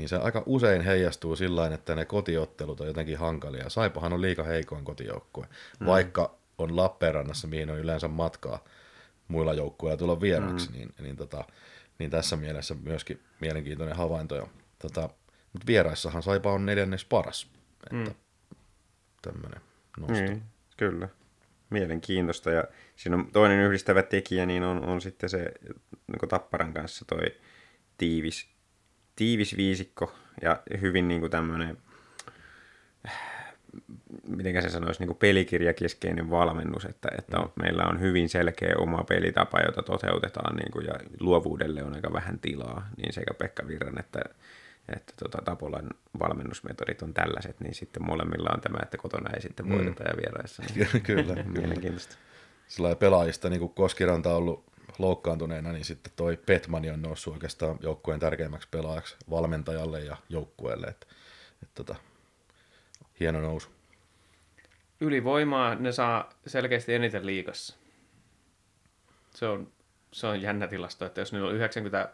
[0.00, 3.68] niin se aika usein heijastuu sillä että ne kotiottelut on jotenkin hankalia.
[3.68, 5.46] Saipahan on liika heikoin kotijoukkue,
[5.80, 5.86] mm.
[5.86, 8.64] vaikka on Lappeenrannassa, mihin on yleensä matkaa
[9.28, 10.76] muilla joukkueilla tulla vieraksi, mm.
[10.76, 11.44] niin, niin, tota,
[11.98, 14.36] niin tässä mielessä myöskin mielenkiintoinen havainto.
[14.36, 14.48] Jo.
[14.78, 15.00] Tota,
[15.52, 17.50] mutta vieraissahan Saipa on neljännes paras,
[17.84, 18.14] että mm.
[19.22, 19.60] tämmöinen
[19.98, 20.34] nosto.
[20.34, 20.40] Mm,
[20.76, 21.08] kyllä,
[21.70, 22.50] mielenkiintoista.
[22.50, 22.64] Ja
[22.96, 25.52] siinä on toinen yhdistävä tekijä, niin on, on sitten se
[26.06, 27.26] niin Tapparan kanssa toi
[27.98, 28.59] tiivis
[29.16, 31.78] tiivis viisikko ja hyvin niin kuin tämmöinen,
[34.26, 39.04] miten se sanoisi, niin kuin pelikirjakeskeinen valmennus, että, että on, meillä on hyvin selkeä oma
[39.04, 44.00] pelitapa, jota toteutetaan niin kuin, ja luovuudelle on aika vähän tilaa, niin sekä Pekka Virran
[44.00, 44.20] että,
[44.88, 49.68] että tota, Tapolan valmennusmetodit on tällaiset, niin sitten molemmilla on tämä, että kotona ei sitten
[49.68, 50.10] voiteta mm.
[50.10, 50.62] ja vieraissa.
[50.74, 51.34] Niin Kyllä.
[51.34, 52.16] Mielenkiintoista.
[52.68, 54.69] Sillä pelaajista niin kuin Koskiranta on ollut
[55.00, 60.86] loukkaantuneena, niin sitten toi Petmani on noussut oikeastaan joukkueen tärkeimmäksi pelaajaksi valmentajalle ja joukkueelle.
[60.86, 61.06] Että,
[61.62, 61.94] että tota,
[63.20, 63.68] hieno nousu.
[65.00, 67.76] Ylivoimaa ne saa selkeästi eniten liikassa.
[69.34, 69.72] Se on,
[70.12, 72.10] se on jännä tilasto, että jos niillä on 90,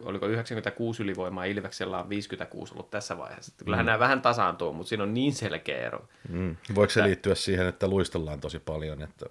[0.00, 3.52] oliko 96 ylivoimaa, Ilveksellä on 56 ollut tässä vaiheessa.
[3.64, 3.86] Kyllähän mm.
[3.86, 6.08] nämä vähän tasaantuu, mutta siinä on niin selkeä ero.
[6.28, 6.56] Mm.
[6.74, 7.08] Voiko se että...
[7.08, 9.26] liittyä siihen, että luistellaan tosi paljon, että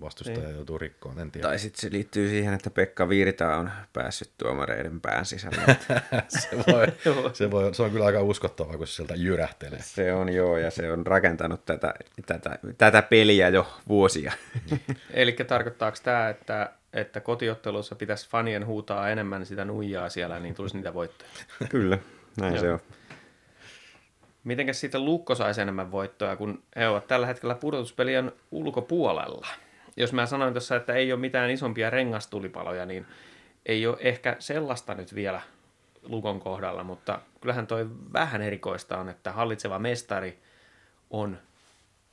[0.00, 0.54] vastustaja niin.
[0.54, 1.48] joutuu rikkoon, en tiedä.
[1.48, 5.62] Tai sitten se liittyy siihen, että Pekka Virta on päässyt tuomareiden pään sisälle.
[6.28, 6.86] se, voi,
[7.32, 9.82] se, voi, se on kyllä aika uskottavaa, kun se sieltä jyrähtelee.
[9.82, 11.94] Se on joo, ja se on rakentanut tätä,
[12.26, 14.32] tätä, tätä peliä jo vuosia.
[15.10, 20.76] Eli tarkoittaako tämä, että, että kotiottelussa pitäisi fanien huutaa enemmän sitä nuijaa siellä, niin tulisi
[20.76, 21.30] niitä voittoja?
[21.68, 21.98] kyllä,
[22.40, 22.80] näin se on.
[24.44, 29.46] Mitenkäs sitten Lukko saisi enemmän voittoja, kun he ovat tällä hetkellä pudotuspelien ulkopuolella?
[29.98, 33.06] Jos mä sanoin tuossa, että ei ole mitään isompia rengastulipaloja, niin
[33.66, 35.40] ei ole ehkä sellaista nyt vielä
[36.02, 40.38] Lukon kohdalla, mutta kyllähän toi vähän erikoista on, että hallitseva mestari
[41.10, 41.38] on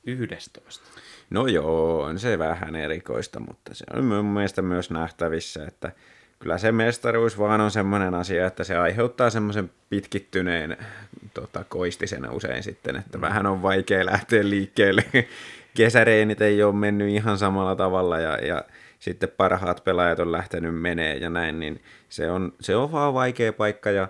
[0.04, 0.86] 11.
[1.30, 5.92] No joo, on se vähän erikoista, mutta se on mun mielestä myös nähtävissä, että
[6.38, 10.76] kyllä se mestaruus vaan on semmoinen asia, että se aiheuttaa semmoisen pitkittyneen
[11.34, 13.22] tota, koistisena usein sitten, että mm.
[13.22, 15.04] vähän on vaikea lähteä liikkeelle
[15.76, 18.64] kesäreenit ei ole mennyt ihan samalla tavalla ja, ja
[18.98, 23.52] sitten parhaat pelaajat on lähtenyt menee ja näin, niin se on, se on vaan vaikea
[23.52, 24.08] paikka ja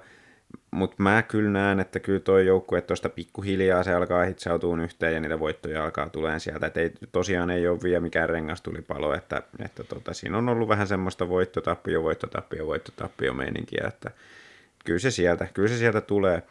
[0.71, 5.21] mutta mä kyllä näen, että kyllä toi joukkue tuosta pikkuhiljaa se alkaa hitsautua yhteen ja
[5.21, 6.67] niitä voittoja alkaa tulemaan sieltä.
[6.67, 10.87] Et ei, tosiaan ei ole vielä mikään rengastulipalo, että, että tota, siinä on ollut vähän
[10.87, 14.11] semmoista voittotappio, voittotappio, voittotappio meininkiä, että
[14.85, 16.43] kyllä se sieltä, kyllä se sieltä tulee.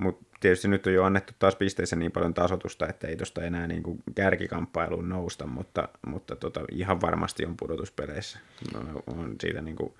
[0.00, 3.66] Mutta tietysti nyt on jo annettu taas pisteissä niin paljon tasotusta, että ei tuosta enää
[3.66, 8.38] niin kuin kärkikamppailuun nousta, mutta, mutta tota, ihan varmasti on pudotuspeleissä.
[8.74, 9.94] No, on siitä niin kuin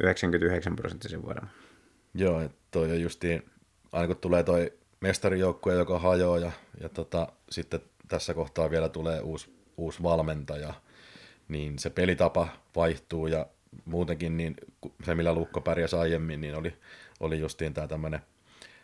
[0.00, 1.48] 99 prosenttisen vuoden.
[2.14, 3.42] Joo, toi on justiin,
[3.92, 9.20] aina kun tulee toi mestarijoukkue, joka hajoaa ja, ja tota, sitten tässä kohtaa vielä tulee
[9.20, 10.74] uusi, uusi valmentaja,
[11.48, 13.46] niin se pelitapa vaihtuu ja
[13.84, 14.56] muutenkin niin
[15.04, 16.74] se, millä Lukko pärjäsi aiemmin, niin oli,
[17.20, 18.20] oli justiin tämä tämmöinen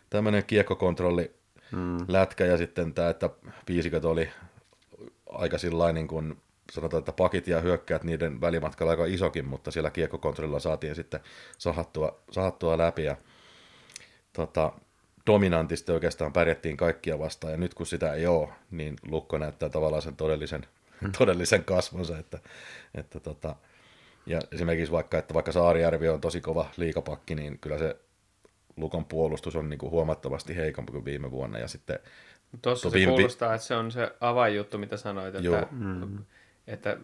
[0.09, 1.31] tämmöinen kiekkokontrolli
[1.71, 1.97] hmm.
[2.07, 3.29] lätkä ja sitten tämä, että
[3.67, 4.29] viisikot oli
[5.29, 6.37] aika sillain niin kuin
[6.71, 11.19] sanotaan, että pakit ja hyökkäät niiden välimatkalla aika isokin, mutta siellä kiekkokontrollilla saatiin sitten
[11.57, 13.17] sahattua, sahattua läpi ja
[14.33, 14.71] tota,
[15.27, 20.01] dominantisti oikeastaan pärjättiin kaikkia vastaan ja nyt kun sitä ei ole, niin Lukko näyttää tavallaan
[20.01, 20.65] sen todellisen,
[21.01, 21.11] hmm.
[21.17, 22.39] todellisen kasvonsa, että,
[22.95, 23.55] että tota,
[24.25, 27.95] ja esimerkiksi vaikka, että vaikka Saarijärvi on tosi kova liikapakki, niin kyllä se
[28.77, 31.59] Lukon puolustus on niin kuin huomattavasti heikompi kuin viime vuonna.
[31.59, 31.99] Ja sitten
[32.61, 33.11] Tuossa se viime...
[33.11, 36.17] kuulostaa, että se on se avainjuttu, mitä sanoit, että, mm.
[36.67, 36.97] että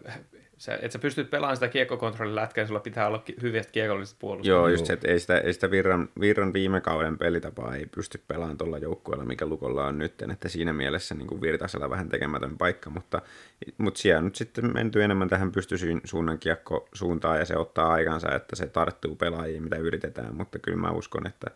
[0.62, 4.56] sä, että sä pystyt pelaamaan sitä kiekkokontrollin lätkää, sulla pitää olla ki- hyviä kiekolliset puolustajat.
[4.56, 8.20] Joo, just se, että ei sitä, ei sitä virran, virran viime kauden pelitapaa ei pysty
[8.28, 12.90] pelaamaan tuolla joukkueella, mikä Lukolla on nyt, että siinä mielessä niin Virtasella vähän tekemätön paikka,
[12.90, 13.22] mutta,
[13.78, 17.92] mutta siellä on nyt sitten menty enemmän tähän pystysyyn suunnan kiekko suuntaan ja se ottaa
[17.92, 21.50] aikansa, että se tarttuu pelaajiin, mitä yritetään, mutta kyllä mä uskon, että,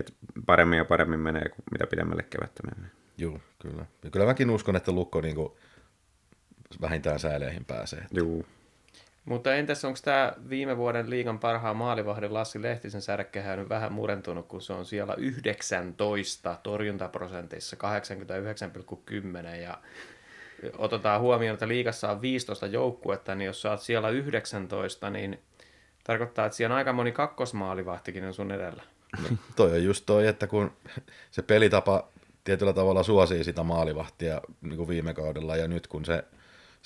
[0.00, 0.12] että
[0.46, 2.90] paremmin ja paremmin menee kuin mitä pidemmälle kevättä menee.
[3.18, 3.86] Joo, kyllä.
[4.04, 5.52] Ja kyllä mäkin uskon, että Lukko niin kuin
[6.80, 8.06] vähintään säileihin pääsee.
[8.10, 8.42] Joo.
[9.24, 14.46] Mutta entäs onko tämä viime vuoden liigan parhaan maalivahdin Lassi Lehtisen särkkehä nyt vähän murentunut,
[14.46, 17.76] kun se on siellä 19 torjuntaprosentissa
[19.50, 19.78] 89,10 ja
[20.78, 25.40] otetaan huomioon, että liigassa on 15 joukkuetta, niin jos sä oot siellä 19, niin
[26.04, 28.82] tarkoittaa, että siellä on aika moni kakkosmaalivahtikin on sun edellä.
[29.22, 30.72] No, toi on just toi, että kun
[31.30, 32.08] se pelitapa
[32.44, 36.24] tietyllä tavalla suosii sitä maalivahtia niin kuin viime kaudella, ja nyt kun se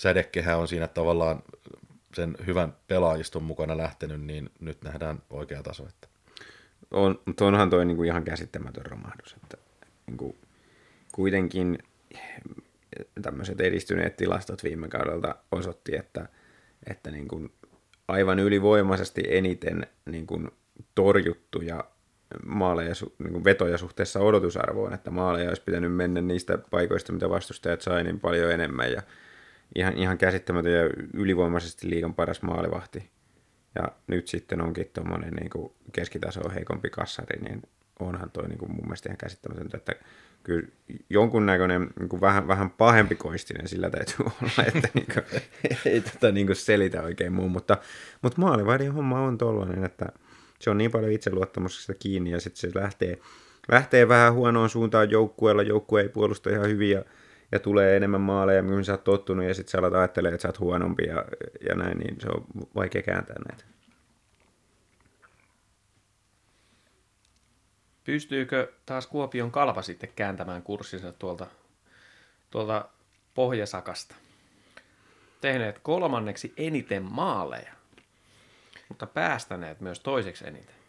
[0.01, 1.43] sädekehä on siinä tavallaan
[2.15, 5.87] sen hyvän pelaajiston mukana lähtenyt, niin nyt nähdään oikea taso.
[5.89, 6.09] Että.
[6.91, 9.57] On, mutta onhan toi niinku ihan käsittämätön romahdus, että
[10.07, 10.37] niinku,
[11.13, 11.79] kuitenkin
[13.23, 16.29] tämmöiset edistyneet tilastot viime kaudelta osoitti, että,
[16.91, 17.49] että niinku
[18.09, 20.41] aivan ylivoimaisesti eniten niinku
[20.95, 21.85] torjuttuja
[22.45, 28.05] maaleja, niin vetoja suhteessa odotusarvoon, että maaleja olisi pitänyt mennä niistä paikoista, mitä vastustajat sai,
[28.05, 28.93] niin paljon enemmän.
[28.93, 29.03] Ja
[29.75, 33.11] ihan, ihan käsittämätön ja ylivoimaisesti liikan paras maalivahti.
[33.75, 37.63] Ja nyt sitten onkin tuommoinen niin keskitaso heikompi kassari, niin
[38.01, 39.93] onhan toi niin kuin mun mielestä ihan käsittämätöntä, että
[40.43, 40.69] kyllä
[41.11, 45.25] jonkunnäköinen niin kuin vähän, vähän pahempi koistinen sillä täytyy olla, että niin kuin,
[45.93, 47.77] ei tätä niin kuin selitä oikein muu, mutta,
[48.23, 50.07] mutta maalivahdin homma on tollainen, että
[50.61, 53.19] se on niin paljon itseluottamuksesta kiinni ja sitten se lähtee,
[53.69, 57.05] lähtee vähän huonoon suuntaan joukkueella, joukkue ei puolusta ihan hyvin ja,
[57.53, 60.49] ja tulee enemmän maaleja, mihin sä oot tottunut ja sitten sä alat ajattelemaan, että sä
[60.49, 61.25] oot huonompi ja,
[61.69, 62.45] ja näin, niin se on
[62.75, 63.65] vaikea kääntää näitä.
[68.05, 71.47] Pystyykö taas Kuopion kalpa sitten kääntämään kurssinsa tuolta,
[72.51, 72.89] tuolta
[73.35, 74.15] pohjasakasta?
[75.41, 77.73] Tehneet kolmanneksi eniten maaleja,
[78.89, 80.80] mutta päästäneet myös toiseksi eniten.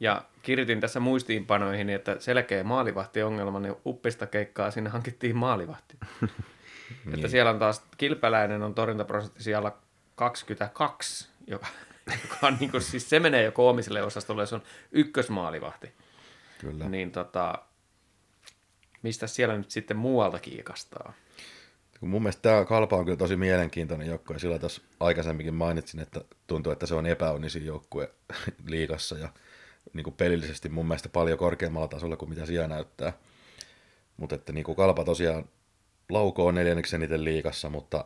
[0.00, 5.96] Ja kirjoitin tässä muistiinpanoihin, että selkeä maalivahtiongelma, niin uppista keikkaa sinne hankittiin maalivahti.
[6.20, 7.14] niin.
[7.14, 9.72] Että siellä on taas kilpäläinen on torjuntaprosentti siellä
[10.14, 11.66] 22, joka,
[12.22, 15.92] joka on niin kuin, siis se menee jo koomiselle osastolle, se on ykkösmaalivahti.
[16.58, 16.88] Kyllä.
[16.88, 17.58] Niin tota,
[19.02, 21.12] mistä siellä nyt sitten muualta kiikastaa?
[22.00, 26.20] Mun mielestä tämä kalpa on kyllä tosi mielenkiintoinen joukkue, ja sillä tuossa aikaisemminkin mainitsin, että
[26.46, 28.10] tuntuu, että se on epäonnisin joukkue
[28.66, 29.28] liigassa, ja
[29.92, 33.12] niin kuin pelillisesti mun mielestä paljon korkeammalla tasolla kuin mitä siellä näyttää.
[34.16, 35.48] Mutta että niin kuin kalpa tosiaan
[36.08, 38.04] laukoo neljänneksi eniten liikassa, mutta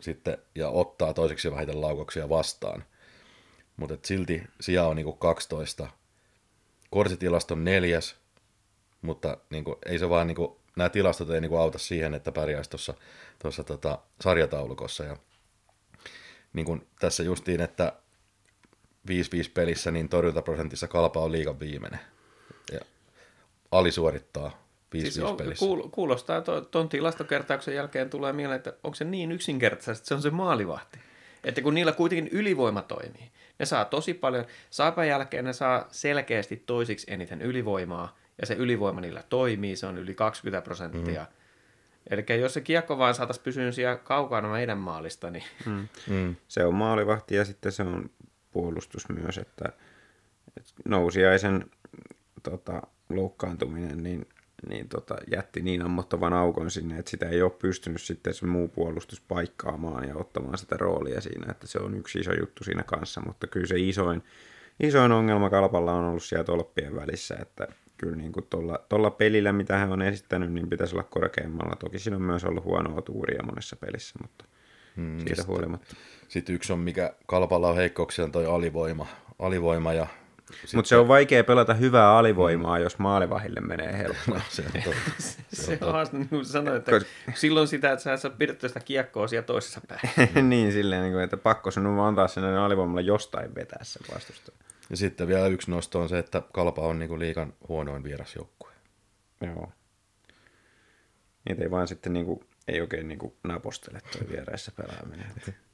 [0.00, 2.84] sitten, ja ottaa toiseksi vähiten laukoksia vastaan.
[3.76, 5.88] Mutta silti sija on niin kuin 12.
[6.90, 8.16] Korsitilaston neljäs,
[9.02, 12.14] mutta niin kuin, ei se vaan, niin kuin, nämä tilastot ei niin kuin, auta siihen,
[12.14, 15.04] että pärjäisi tuossa, tota, sarjataulukossa.
[15.04, 15.16] Ja,
[16.52, 18.01] niin kuin tässä justiin, että 5-5
[19.54, 22.00] pelissä, niin torjuntaprosentissa kalpa on liigan viimeinen.
[22.72, 22.80] Ja
[23.70, 24.62] alisuorittaa
[24.96, 25.66] 5-5 Siis on, pelissä.
[25.66, 30.14] kuul, kuulostaa, tuon to, tilastokertauksen jälkeen tulee mieleen, että onko se niin yksinkertaisesti, että se
[30.14, 30.98] on se maalivahti.
[31.44, 36.56] Että kun niillä kuitenkin ylivoima toimii, ne saa tosi paljon, saipan jälkeen ne saa selkeästi
[36.56, 41.20] toisiksi eniten ylivoimaa, ja se ylivoima niillä toimii, se on yli 20 prosenttia.
[41.22, 41.26] Mm.
[42.10, 45.88] Eli jos se kiekko vaan saataisiin pysyä siellä kaukana meidän maalista, niin Mm.
[46.06, 46.36] Mm.
[46.48, 48.10] Se on maalivahti ja sitten se on
[48.52, 49.64] puolustus myös, että,
[50.56, 51.64] että nousiaisen
[52.42, 54.28] tota, loukkaantuminen niin,
[54.68, 58.68] niin tota, jätti niin ammottavan aukon sinne, että sitä ei ole pystynyt sitten se muu
[58.68, 63.20] puolustus paikkaamaan ja ottamaan sitä roolia siinä, että se on yksi iso juttu siinä kanssa,
[63.26, 64.22] mutta kyllä se isoin,
[64.80, 69.52] isoin ongelma Kalpalla on ollut siellä tolppien välissä, että kyllä niin kuin tuolla, tuolla pelillä,
[69.52, 71.76] mitä hän on esittänyt, niin pitäisi olla korkeammalla.
[71.76, 74.44] Toki siinä on myös ollut huonoa tuuria monessa pelissä, mutta
[74.96, 75.96] hmm, siitä sitten, huolimatta.
[76.28, 79.06] Sitten yksi on, mikä Kalpalla on heikkouksia, on toi alivoima.
[79.38, 80.06] alivoima ja
[80.74, 82.82] mutta se on vaikea pelata hyvää alivoimaa, mm.
[82.82, 84.34] jos maalivahille menee helppoa.
[84.34, 85.12] No, se on totta.
[85.18, 87.06] se, se on haaste, niin kuin sanoin, että Kos...
[87.34, 90.00] silloin sitä, että sä et saa pidettyä sitä kiekkoa siellä toisessa päin.
[90.48, 94.52] niin, silleen, niin kuin, että pakko sun on antaa sen alivoimalla jostain vetää sen vastusta.
[94.90, 98.70] Ja sitten vielä yksi nosto on se, että Kalpa on niin liikan huonoin vierasjoukkue.
[99.40, 99.72] Joo.
[101.48, 105.26] Niitä ei vaan sitten niin kuin, ei oikein niin kuin napostele tuo vieraissa pelaaminen.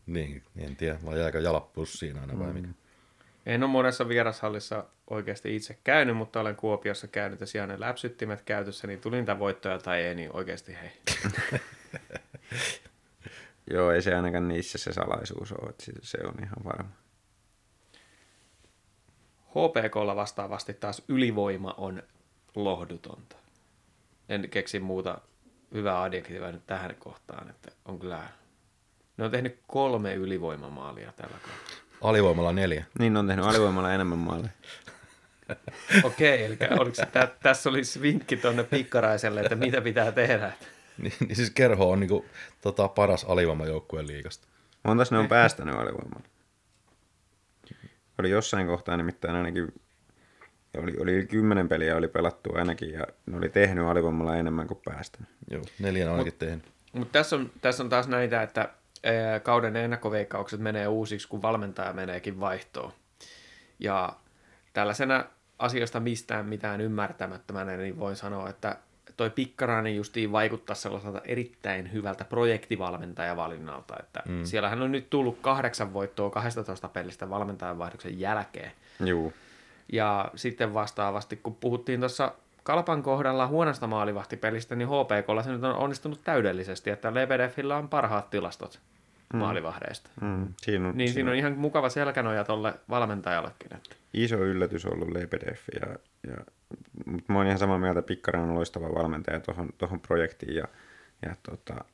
[0.07, 2.55] niin, en tiedä, vai jääkö jalat pussiin aina vai mm.
[2.55, 2.68] mikä.
[3.47, 8.43] En ole monessa vierashallissa oikeasti itse käynyt, mutta olen Kuopiossa käynyt ja siellä ne läpsyttimet
[8.43, 10.91] käytössä, niin tuli niitä voittoja tai ei, niin oikeasti hei.
[13.72, 16.91] joo, ei se ainakaan niissä se salaisuus ole, että se on ihan varma.
[19.49, 22.03] HPKlla vastaavasti taas ylivoima on
[22.55, 23.36] lohdutonta.
[24.28, 25.20] En keksi muuta
[25.74, 28.22] hyvää adjektiivia nyt tähän kohtaan, että on kyllä...
[29.16, 31.82] Ne on tehnyt kolme ylivoimamaalia tällä kaudella.
[32.00, 32.84] Alivoimalla neljä.
[32.98, 34.50] Niin on tehnyt alivoimalla enemmän maaleja.
[36.04, 40.52] Okei, eli oliko se, tä, tässä olisi vinkki tuonne pikkaraiselle, että mitä pitää tehdä.
[40.98, 42.26] Niin, niin siis Kerho on niinku,
[42.60, 44.48] tota, paras alivoimajoukkueen liigasta.
[44.82, 46.26] Montas ne on päästänyt alivoimalla?
[48.18, 49.72] Oli jossain kohtaa nimittäin ainakin,
[50.76, 54.80] oli, oli yli kymmenen peliä oli pelattu ainakin, ja ne oli tehnyt alivoimalla enemmän kuin
[54.84, 55.28] päästänyt.
[55.50, 56.64] Joo, neljän on ainakin tehnyt.
[56.92, 58.68] Mutta tässä on, tässä on taas näitä, että
[59.04, 62.92] ää, kauden ennakkoveikkaukset menee uusiksi, kun valmentaja meneekin vaihtoon.
[63.78, 64.12] Ja
[64.72, 65.24] tällaisena
[65.58, 68.76] asioista mistään mitään ymmärtämättömänä, niin voin sanoa, että
[69.16, 74.44] toi Pikkarainen justiin vaikuttaa sellaiselta erittäin hyvältä projektivalmentajavalinnalta, että mm.
[74.44, 78.72] siellähän on nyt tullut kahdeksan voittoa 12 pelistä valmentajan vaihdoksen jälkeen.
[79.04, 79.32] Juu.
[79.93, 82.32] Ja sitten vastaavasti, kun puhuttiin tuossa
[82.62, 88.30] Kalpan kohdalla huonosta maalivahtipelistä, niin HPKlla se nyt on onnistunut täydellisesti, että Lebedefillä on parhaat
[88.30, 88.80] tilastot
[89.32, 89.39] mm.
[89.39, 90.11] maalivahdeista.
[90.20, 90.47] Mm.
[90.57, 93.74] Siinä on, Niin siinä on ihan mukava selkänoja tolle valmentajallekin.
[93.76, 93.97] Että.
[94.14, 95.62] iso yllätys ollut Lebedeff.
[95.80, 95.86] Ja,
[96.30, 96.36] ja,
[97.07, 100.64] mutta mä oon ihan samaa mieltä, Pikkarainen on loistava valmentaja tuohon, tuohon projektiin ja,
[101.26, 101.84] ja tota,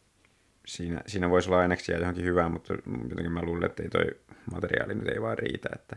[0.67, 2.75] siinä, siinä voisi olla aineksia johonkin hyvää, mutta
[3.09, 4.07] jotenkin mä luulen, että ei toi
[4.53, 5.97] materiaali nyt ei vaan riitä, että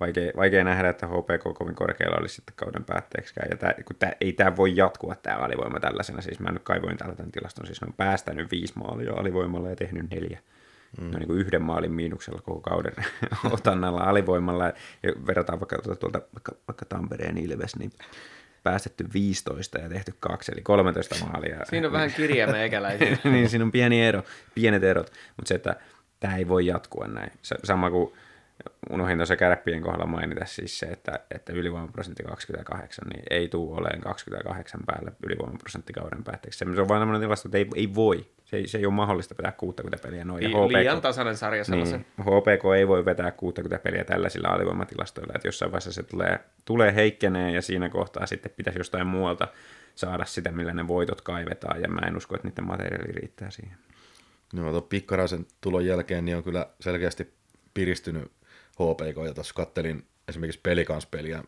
[0.00, 3.48] vaikea, vaikea nähdä, että HPK kovin korkealla olisi sitten kauden päätteeksikään.
[3.50, 6.20] Ja tää, kun tää, ei tämä voi jatkua tämä alivoima tällaisena.
[6.20, 7.66] Siis mä nyt kaivoin täällä tämän tilaston.
[7.66, 10.40] Siis ne on päästänyt viisi maalia alivoimalla ja tehnyt neljä.
[11.00, 11.04] Mm.
[11.04, 12.92] Ne on niin kuin yhden maalin miinuksella koko kauden
[13.52, 14.64] otannalla alivoimalla.
[15.02, 17.90] Ja verrataan vaikka tuolta, tuolta vaikka, vaikka Tampereen Ilves, niin
[18.62, 21.64] päästetty 15 ja tehty kaksi, eli 13 maalia.
[21.64, 23.18] Siinä on vähän kirja meikäläisiä.
[23.24, 24.22] niin, siinä on pieni ero,
[24.54, 25.76] pienet erot, mutta se, että
[26.20, 27.32] tämä ei voi jatkua näin.
[27.42, 28.12] Sama kuin
[28.90, 34.00] unohdin tuossa kärppien kohdalla mainita siis se, että, että ylivoimaprosentti 28, niin ei tule olemaan
[34.00, 36.58] 28 päälle ylivoimaprosentti kauden päätteeksi.
[36.58, 38.26] Se on vain tämmöinen tilasto, että ei, ei voi.
[38.44, 40.44] Se ei, se ei ole mahdollista pitää 60 peliä noin.
[40.44, 42.06] Li- HPK, liian tasainen sarja sellaisen.
[42.16, 46.94] niin, HPK ei voi vetää 60 peliä tällaisilla alivoimatilastoilla, että jossain vaiheessa se tulee, tulee
[46.94, 49.48] heikkenee ja siinä kohtaa sitten pitäisi jostain muualta
[49.94, 53.76] saada sitä, millä ne voitot kaivetaan, ja mä en usko, että niiden materiaali riittää siihen.
[54.54, 57.32] No, tuon Pikkaraisen tulon jälkeen niin on kyllä selkeästi
[57.74, 58.32] piristynyt
[58.80, 61.44] HPK, ja tuossa kattelin esimerkiksi pelikanspeliä,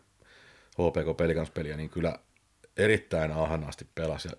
[0.71, 2.19] HPK pelikanspeliä, niin kyllä
[2.77, 4.27] erittäin ahanaasti pelasi.
[4.27, 4.33] Ja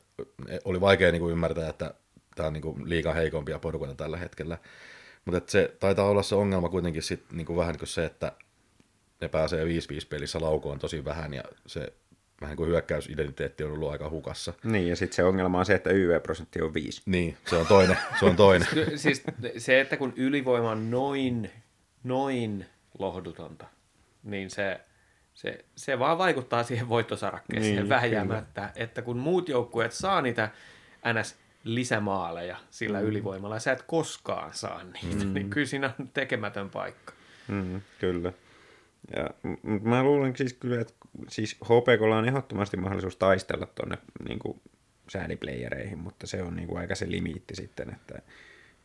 [0.64, 1.94] oli vaikea niin kuin ymmärtää, että
[2.34, 4.58] tämä on niin kuin liikaa heikompia porukoita tällä hetkellä.
[5.24, 8.32] Mutta se taitaa olla se ongelma kuitenkin sit, niin kuin vähän niin kuin se, että
[9.20, 9.68] ne pääsee 5-5
[10.08, 11.92] pelissä laukoon tosi vähän, ja se
[12.40, 14.52] vähän niin kuin hyökkäysidentiteetti on ollut aika hukassa.
[14.64, 17.02] Niin, ja sitten se ongelma on se, että YV-prosentti on 5.
[17.06, 17.96] Niin, se on toinen.
[18.18, 18.68] Se on toinen.
[18.96, 19.22] siis
[19.58, 21.50] se, että kun ylivoima on noin,
[22.04, 22.66] noin
[22.98, 23.66] lohdutonta,
[24.22, 24.80] niin se,
[25.34, 30.50] se, se vaan vaikuttaa siihen voittosarakkeeseen Niin, vähjäämättä, että kun muut joukkueet saa niitä
[31.12, 33.06] NS lisämaaleja sillä mm.
[33.06, 35.34] ylivoimalla, ja sä et koskaan saa niitä, mm.
[35.34, 37.12] niin kyllä siinä on tekemätön paikka.
[37.48, 38.32] Mm, kyllä.
[39.16, 40.94] Ja, m- mä luulen siis kyllä, että
[41.28, 44.38] siis HPKlla on ehdottomasti mahdollisuus taistella tuonne niin
[45.08, 48.22] säädiplayereihin, mutta se on niin kuin aika se limiitti sitten, että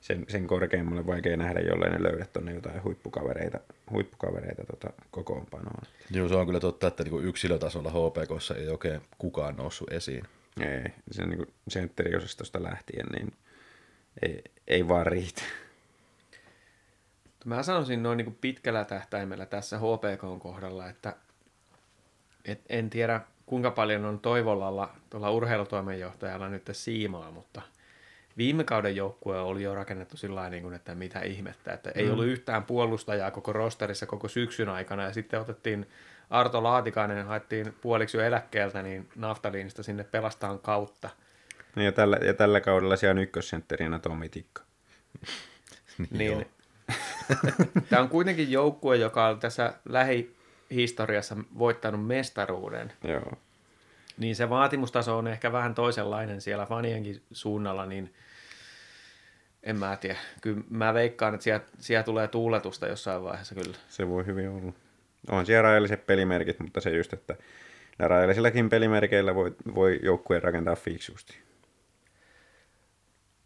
[0.01, 3.59] sen, sen korkeammalle vaikea nähdä, jollei ne löydä tuonne jotain huippukavereita,
[3.91, 5.83] huippukavereita tota, kokoonpanoon.
[6.11, 10.23] Joo, se on kyllä totta, että niin yksilötasolla HPKssa ei oikein kukaan noussut esiin.
[10.61, 13.33] Ei, se niin kuin sentteriosastosta lähtien, niin
[14.21, 15.41] ei, ei vaan riitä.
[17.45, 21.15] Mä sanoisin noin niin kuin pitkällä tähtäimellä tässä HPK kohdalla, että
[22.45, 27.61] et en tiedä kuinka paljon on Toivolalla tuolla urheilutoimenjohtajalla nyt siimaa, mutta
[28.39, 32.11] viime kauden joukkue oli jo rakennettu sillä niin kuin, että mitä ihmettä, että ei mm.
[32.11, 35.87] ollut yhtään puolustajaa koko rosterissa koko syksyn aikana ja sitten otettiin
[36.29, 41.09] Arto Laatikainen, haettiin puoliksi jo eläkkeeltä, niin naftaliinista sinne pelastaan kautta.
[41.75, 44.63] No ja, tällä, ja tällä kaudella siellä on ykkössentterinä Tomi Tikka.
[46.11, 46.45] niin,
[47.89, 52.93] Tämä on kuitenkin joukkue, joka on tässä lähihistoriassa voittanut mestaruuden.
[53.03, 53.33] Joo.
[54.17, 58.13] Niin se vaatimustaso on ehkä vähän toisenlainen siellä fanienkin suunnalla, niin
[59.64, 60.18] en mä tiedä.
[60.41, 63.78] Kyllä mä veikkaan, että siellä, siellä tulee tuuletusta jossain vaiheessa kyllä.
[63.89, 64.74] Se voi hyvin olla.
[65.30, 67.36] On siellä rajalliset pelimerkit, mutta se just, että
[67.99, 71.38] rajallisillakin pelimerkeillä voi, voi joukkueen rakentaa fiksusti.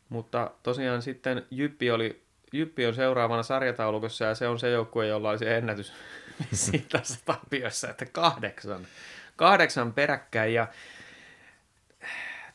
[0.09, 5.30] Mutta tosiaan sitten Jyppi, oli, Jyppi on seuraavana sarjataulukossa ja se on se joukkue, jolla
[5.30, 5.93] oli se ennätys
[6.91, 8.88] tässä tappiossa, että kahdeksan,
[9.36, 10.53] kahdeksan peräkkäin.
[10.53, 10.68] Ja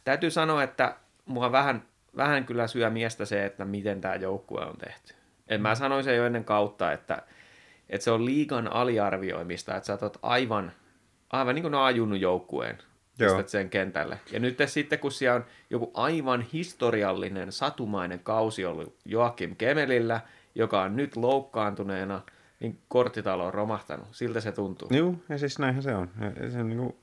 [0.04, 0.96] täytyy sanoa, että
[1.26, 1.82] mua vähän
[2.16, 5.14] vähän kyllä syö miestä se, että miten tämä joukkue on tehty.
[5.48, 7.22] Et mä sanoin sen jo ennen kautta, että,
[7.88, 10.72] että se on liikan aliarvioimista, että sä oot aivan,
[11.30, 12.78] aivan niin kuin ne ajunnut joukkueen,
[13.18, 13.28] Joo.
[13.28, 14.20] pistät sen kentälle.
[14.32, 20.20] Ja nyt sitten, kun siellä on joku aivan historiallinen, satumainen kausi ollut Joakim Kemelillä,
[20.54, 22.22] joka on nyt loukkaantuneena,
[22.60, 24.06] niin korttitalo on romahtanut.
[24.10, 24.88] Siltä se tuntuu.
[24.90, 26.10] Joo, ja siis näinhän se on.
[26.50, 26.96] Se on, niin kuin,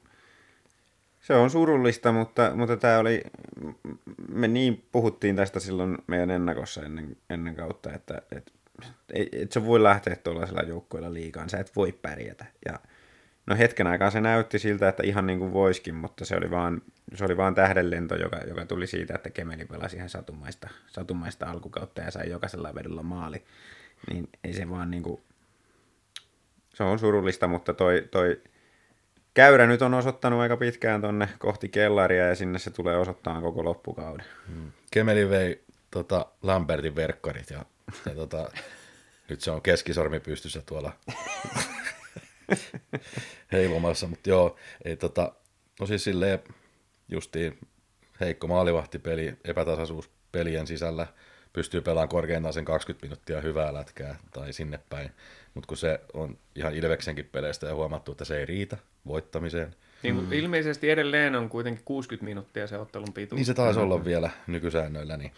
[1.25, 3.21] se on surullista, mutta, mutta tämä oli,
[4.29, 8.53] me niin puhuttiin tästä silloin meidän ennakossa ennen, ennen kautta, että et,
[9.13, 12.45] et, et sä voi lähteä tuollaisella joukkueella liikaan, sä et voi pärjätä.
[12.65, 12.79] Ja
[13.45, 16.81] no hetken aikaa se näytti siltä, että ihan niin kuin voiskin, mutta se oli vaan,
[17.13, 22.01] se oli vaan tähdenlento, joka, joka tuli siitä, että Kemeli pelasi ihan satumaista, satumaista alkukautta
[22.01, 23.43] ja sai jokaisella vedolla maali.
[24.09, 25.21] Niin ei se vaan niin kuin,
[26.73, 28.41] se on surullista, mutta toi, toi
[29.35, 33.63] käyrä nyt on osoittanut aika pitkään tonne kohti kellaria ja sinne se tulee osoittamaan koko
[33.63, 34.25] loppukauden.
[34.91, 37.65] Kemeli vei tota, Lambertin verkkarit ja,
[38.05, 38.51] ja tota,
[39.29, 40.91] nyt se on keskisormi pystyssä tuolla
[43.51, 44.55] heilumassa, mutta joo,
[44.85, 45.31] ei tota,
[45.79, 46.39] no siis silleen
[47.09, 47.59] justiin
[48.19, 51.07] heikko maalivahtipeli, epätasaisuus pelien sisällä,
[51.55, 55.11] pystyy pelaamaan korkeintaan sen 20 minuuttia hyvää lätkää tai sinne päin,
[55.53, 58.77] mutta kun se on ihan Ilveksenkin peleistä ja huomattu, että se ei riitä
[59.07, 60.31] voittamiseen, Niin, mm.
[60.31, 63.37] Ilmeisesti edelleen on kuitenkin 60 minuuttia se ottelun pituus.
[63.37, 65.17] Niin se taisi olla vielä nykysäännöillä.
[65.17, 65.31] Niin.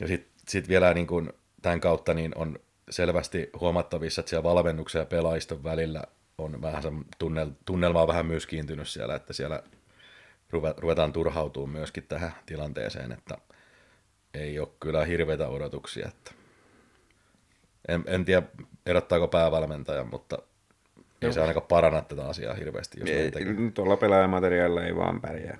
[0.00, 1.32] Ja sitten sit vielä niin kun
[1.62, 2.58] tämän kautta niin on
[2.90, 6.02] selvästi huomattavissa, että siellä valmennuksen ja pelaajiston välillä
[6.38, 6.88] on vähän se
[7.18, 9.62] tunnel, tunnelma on vähän myös kiintynyt siellä, että siellä
[10.52, 13.38] ruve- ruvetaan turhautumaan myöskin tähän tilanteeseen, että
[14.34, 16.08] ei ole kyllä hirveitä odotuksia.
[16.08, 16.32] Että
[17.88, 18.42] en, en tiedä,
[18.86, 20.38] erottaako päävalmentaja, mutta
[21.22, 23.54] ei se ainakaan paranna tätä asiaa hirveästi, jos näin Ei, tekee.
[23.74, 25.58] tuolla pelaajamateriaalilla ei vaan pärjää.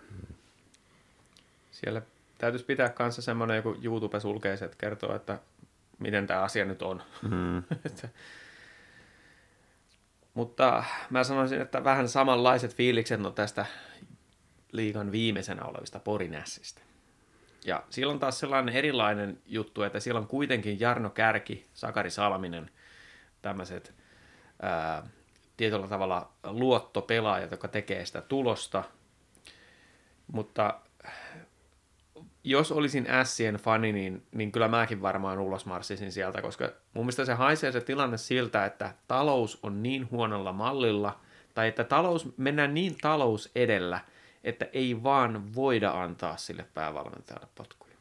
[1.71, 2.03] Siellä
[2.39, 5.39] täytyisi pitää kanssa semmoinen joku YouTube sulkeisi, että kertoo, että
[5.99, 7.03] miten tämä asia nyt on.
[7.23, 7.63] Mm.
[10.35, 13.67] Mutta mä sanoisin, että vähän samanlaiset fiilikset on tästä
[14.73, 16.81] liigan viimeisenä olevista Porinässistä.
[17.65, 22.71] Ja siellä on taas sellainen erilainen juttu, että siellä on kuitenkin Jarno Kärki, Sakari Salminen,
[23.43, 23.95] tämmöiset
[24.63, 25.07] ää,
[25.57, 28.85] tietyllä tavalla luottopelaajat, jotka tekee sitä tulosta.
[30.33, 30.81] Mutta
[32.45, 37.25] jos olisin Sien fani, niin, niin kyllä mäkin varmaan ulos marssisin sieltä, koska mun mielestä
[37.25, 41.21] se haisee se tilanne siltä, että talous on niin huonolla mallilla,
[41.55, 44.01] tai että talous, mennään niin talous edellä,
[44.45, 47.95] että ei vaan voida antaa sille päävalmentajalle potkuja.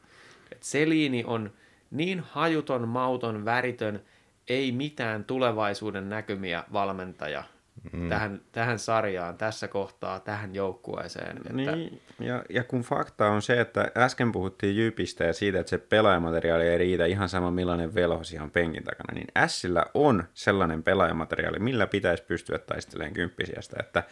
[0.52, 1.52] Et Seliini on
[1.90, 4.02] niin hajuton, mauton, väritön,
[4.48, 7.44] ei mitään tulevaisuuden näkymiä valmentaja
[7.92, 8.08] mm.
[8.08, 11.36] tähän, tähän sarjaan, tässä kohtaa, tähän joukkueeseen.
[11.36, 15.70] Että, Niin, ja, ja kun fakta on se, että äsken puhuttiin Jypistä ja siitä, että
[15.70, 20.24] se pelaajamateriaali ei riitä ihan sama millainen velho siellä on penkin takana, niin Sillä on
[20.34, 24.02] sellainen pelaajamateriaali, millä pitäisi pystyä taistelemaan kymppisiästä, että,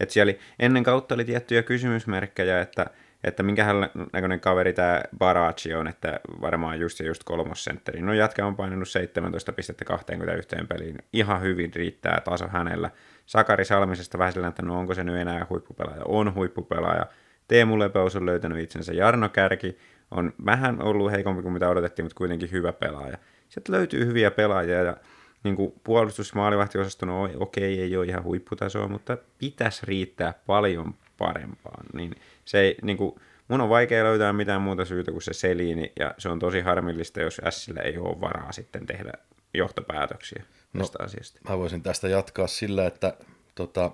[0.00, 2.86] että siellä ennen kautta oli tiettyjä kysymysmerkkejä, että,
[3.24, 3.76] että minkähän
[4.12, 8.02] näköinen kaveri tämä Barachi on, että varmaan just ja just kolmosentteri.
[8.02, 10.98] No jätkä on painanut 17 pistettä 21 peliin.
[11.12, 12.90] Ihan hyvin riittää taso hänellä.
[13.26, 16.02] Sakari Salmisesta vähän sillä, että no onko se nyt enää huippupelaaja?
[16.04, 17.06] On huippupelaaja.
[17.48, 18.92] Teemu Lepeus on löytänyt itsensä.
[18.92, 19.78] Jarno Kärki
[20.10, 23.18] on vähän ollut heikompi kuin mitä odotettiin, mutta kuitenkin hyvä pelaaja.
[23.48, 24.96] Sieltä löytyy hyviä pelaajia ja
[25.44, 31.86] niin kuin puolustusmaalivahtiosaston no okei, ei ole ihan huipputasoa, mutta pitäisi riittää paljon parempaan.
[31.92, 32.14] Niin
[32.44, 36.14] se ei, niin kuin, mun on vaikea löytää mitään muuta syytä kuin se seliini, ja
[36.18, 39.12] se on tosi harmillista, jos Sillä ei ole varaa sitten tehdä
[39.54, 40.42] johtopäätöksiä
[40.78, 41.40] tästä no, asiasta.
[41.48, 43.16] Mä voisin tästä jatkaa sillä, että
[43.54, 43.90] tota,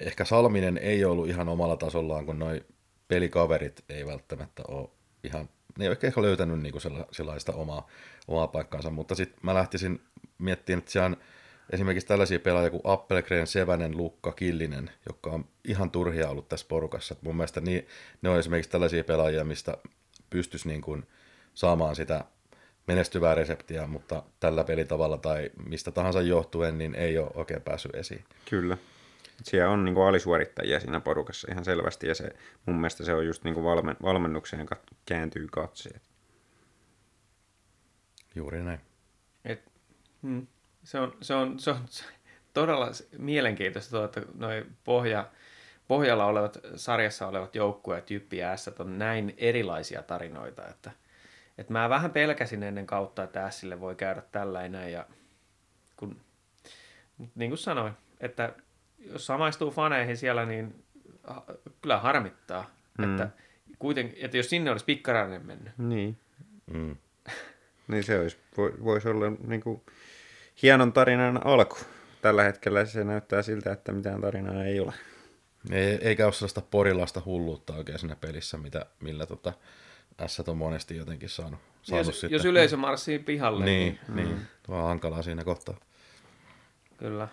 [0.00, 2.64] ehkä Salminen ei ollut ihan omalla tasollaan, kun noi
[3.08, 4.88] pelikaverit ei välttämättä ole
[5.24, 5.48] ihan,
[5.78, 7.88] ne ei ole ehkä löytänyt sella, sellaista omaa,
[8.28, 10.00] omaa paikkaansa, mutta sitten mä lähtisin
[10.38, 11.16] miettimään, että siellä on
[11.70, 17.14] esimerkiksi tällaisia pelaajia kuin Appelgren, Sevänen, Lukka, Killinen, jotka on ihan turhia ollut tässä porukassa.
[17.14, 17.86] Et mun mielestä niin,
[18.22, 19.76] ne on esimerkiksi tällaisia pelaajia, mistä
[20.30, 21.06] pystyisi niin kuin
[21.54, 22.24] saamaan sitä
[22.86, 28.24] menestyvää reseptiä, mutta tällä pelitavalla tai mistä tahansa johtuen, niin ei ole oikein päässyt esiin.
[28.50, 28.78] Kyllä.
[29.42, 32.30] Siellä on niin kuin alisuorittajia siinä porukassa ihan selvästi, ja se,
[32.66, 36.02] mun mielestä se on just niin kuin valmen, valmennukseen kat- kääntyy katseet.
[38.34, 38.80] Juuri näin.
[39.44, 39.62] Et,
[40.22, 40.46] hmm,
[40.84, 41.86] se, on, se, on, se on
[42.54, 45.30] todella mielenkiintoista, tuo, että noi pohja,
[45.88, 50.90] pohjalla olevat, sarjassa olevat joukkueet, Jyppi ja S, on näin erilaisia tarinoita, että,
[51.58, 55.06] että mä vähän pelkäsin ennen kautta, että Sille voi käydä tällainen, ja
[55.96, 56.20] kun,
[57.34, 58.54] niin kuin sanoin, että
[58.98, 60.84] jos samaistuu faneihin siellä, niin
[61.24, 61.44] ha-
[61.82, 63.04] kyllä harmittaa, mm.
[63.10, 63.28] että
[63.78, 65.72] kuitenkin, että jos sinne olisi pikkarainen mennyt.
[65.78, 66.16] Niin.
[66.66, 66.96] Mm.
[67.88, 69.82] Niin se olisi, voi- voisi olla niin kuin
[70.62, 71.76] hienon tarinan alku.
[72.22, 74.92] Tällä hetkellä se näyttää siltä, että mitään tarinaa ei ole.
[75.70, 79.52] Ei, eikä ole sellaista porilaista hulluutta oikein siinä pelissä, mitä, millä tota,
[80.26, 82.36] S on monesti jotenkin saanut, saanut Jos, sitten.
[82.36, 84.28] jos yleisö marssii pihalle, Niin, niin.
[84.28, 84.40] Mm.
[84.62, 85.76] Tuo on hankalaa siinä kohtaa.
[86.96, 87.28] Kyllä.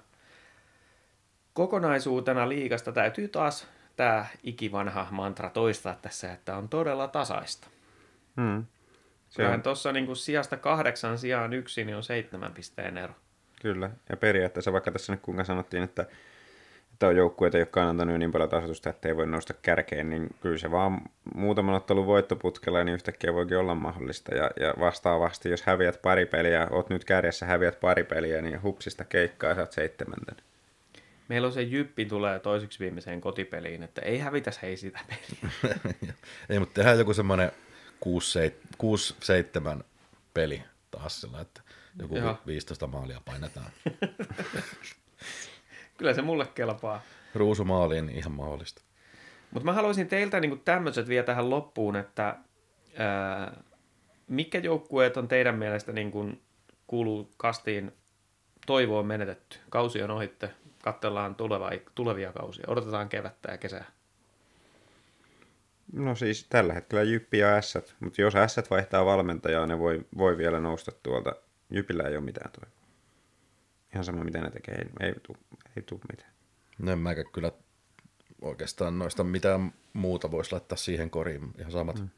[1.54, 7.68] Kokonaisuutena liikasta täytyy taas tämä ikivanha mantra toistaa tässä, että on todella tasaista.
[8.42, 8.66] Hmm.
[9.36, 13.14] Kyllähän tuossa niin sijasta kahdeksan sijaan yksi, niin on seitsemän pisteen ero.
[13.62, 13.90] kyllä.
[14.10, 16.06] Ja periaatteessa vaikka tässä nyt kuinka sanottiin, että,
[16.94, 20.30] että on joukkueita, jotka on antanut niin paljon tasoitusta, että ei voi nousta kärkeen, niin
[20.42, 21.02] kyllä se vaan
[21.36, 24.36] muutaman ottelun voittoputkella, niin yhtäkkiä voikin olla mahdollista.
[24.36, 29.04] Ja, ja vastaavasti, jos häviät pari peliä, oot nyt kärjessä, häviät pari peliä, niin hupsista
[29.04, 30.36] keikkaa ja saat seitsemänten.
[31.28, 35.52] Meillä on se jyppi tulee toiseksi viimeiseen kotipeliin, että ei hävitäs hei sitä peliä.
[36.50, 37.52] Ei, mutta tehdään joku semmoinen
[39.80, 39.84] 6-7
[40.34, 41.62] peli taas sillä, että
[42.00, 42.38] joku Joo.
[42.48, 43.72] 15 maalia painetaan.
[45.98, 47.02] Kyllä se mulle kelpaa.
[47.36, 48.82] Ruusumaaliin ihan mahdollista.
[49.52, 52.38] Mutta mä haluaisin teiltä niin tämmöiset vielä tähän loppuun, että
[52.98, 53.64] ää,
[54.28, 56.42] mitkä joukkueet on teidän mielestä niin kuin
[56.88, 57.92] kuuluu kastiin
[58.66, 60.50] toivo on menetetty, kausi on ohitte,
[60.84, 63.86] katsellaan tuleva, tulevia kausia, odotetaan kevättä ja kesää.
[65.94, 70.38] No siis tällä hetkellä Jyppi ja Ässät, mutta jos Ässät vaihtaa valmentajaa, ne voi, voi
[70.38, 71.36] vielä nousta tuolta.
[71.70, 72.84] Jypillä ei ole mitään toivoa.
[73.94, 75.38] Ihan sama mitä ne tekee, ei, ei tule
[75.78, 76.34] ei tuu mitään.
[76.80, 77.52] No en mäkään kyllä
[78.42, 81.54] oikeastaan noista mitään muuta voisi laittaa siihen koriin.
[81.60, 82.10] Ihan samat, mm.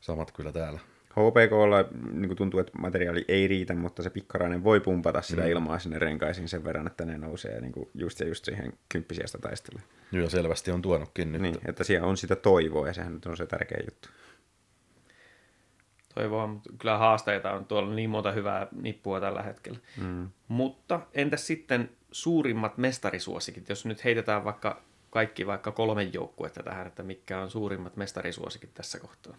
[0.00, 0.80] samat kyllä täällä.
[1.10, 5.48] HPKlla niin tuntuu, että materiaali ei riitä, mutta se pikkarainen voi pumpata sitä mm.
[5.48, 9.38] ilmaa sinne renkaisiin sen verran, että ne nousee niin kuin just ja just siihen kymppisiästä
[9.38, 9.82] taistelle.
[10.12, 11.42] Joo, ja selvästi on tuonutkin nyt.
[11.42, 14.08] Niin, että siellä on sitä toivoa ja sehän nyt on se tärkeä juttu.
[16.14, 19.78] Toivoa, mutta kyllä haasteita on tuolla niin monta hyvää nippua tällä hetkellä.
[20.02, 20.28] Mm.
[20.48, 27.02] Mutta entäs sitten suurimmat mestarisuosikit, jos nyt heitetään vaikka kaikki vaikka kolme joukkuetta tähän, että
[27.02, 29.36] mitkä on suurimmat mestarisuosikit tässä kohtaa?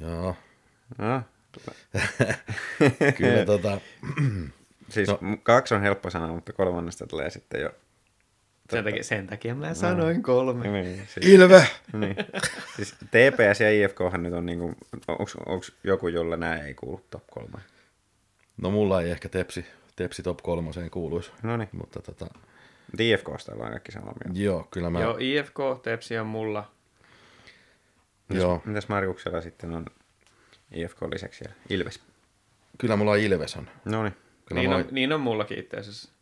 [0.00, 0.36] Joo,
[0.98, 1.22] No,
[3.18, 3.80] kyllä tota,
[4.88, 5.18] siis No.
[5.20, 5.36] no.
[5.42, 7.70] kaksi on helppo sanoa, mutta kolmannesta tulee sitten jo...
[8.70, 10.68] Sen takia, sen takia mä sanoin kolme.
[10.68, 11.66] Niin, siis, Ilve!
[11.92, 12.16] niin.
[12.76, 14.74] siis TPS ja IFKhan nyt on niinku,
[15.08, 17.64] onko joku, jolla nämä ei kuulu top kolmeen?
[18.56, 19.66] No mulla ei ehkä tepsi,
[19.96, 21.30] tepsi top kolmoseen kuuluisi.
[21.42, 22.26] No niin, Mutta tota,
[22.98, 24.40] IFKsta ollaan kaikki samaa mieltä.
[24.40, 26.70] joo, kyllä mä, Joo, IFK, Tepsi on mulla.
[28.36, 29.86] Joo, Mitäs Marjuksella sitten on
[30.72, 31.54] IFK lisäksi siellä?
[31.68, 32.00] Ilves.
[32.78, 33.70] kyllä mulla Ilves on.
[33.84, 34.14] No niin,
[34.54, 36.12] Niin, on, niin on mullakin itse asiassa.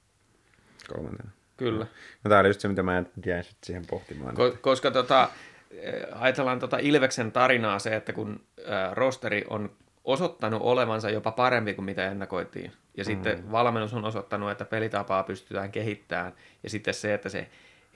[0.94, 1.30] kolmantena.
[1.56, 1.86] Kyllä.
[2.24, 4.34] No tää oli just se, mitä mä jäin sitten siihen pohtimaan.
[4.36, 5.28] Ko- koska tota,
[5.70, 9.70] eh, ajatellaan tota Ilveksen tarinaa se, että kun ää, rosteri on
[10.04, 12.72] osoittanut olevansa jopa parempi kuin mitä ennakoitiin.
[12.96, 16.32] Ja sitten valmennus on osoittanut, että pelitapaa pystytään kehittämään.
[16.62, 17.48] Ja sitten se, että se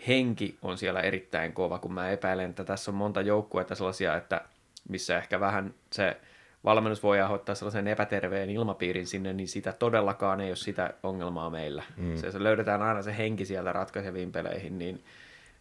[0.08, 4.40] henki on siellä erittäin kova, kun mä epäilen, että tässä on monta joukkuetta sellaisia, että
[4.88, 6.16] missä ehkä vähän se
[6.64, 11.82] valmennus voi aiheuttaa sellaisen epäterveen ilmapiirin sinne, niin sitä todellakaan ei ole sitä ongelmaa meillä.
[11.96, 12.16] Mm.
[12.16, 15.04] Se, se löydetään aina se henki sieltä ratkaiseviin peleihin, niin,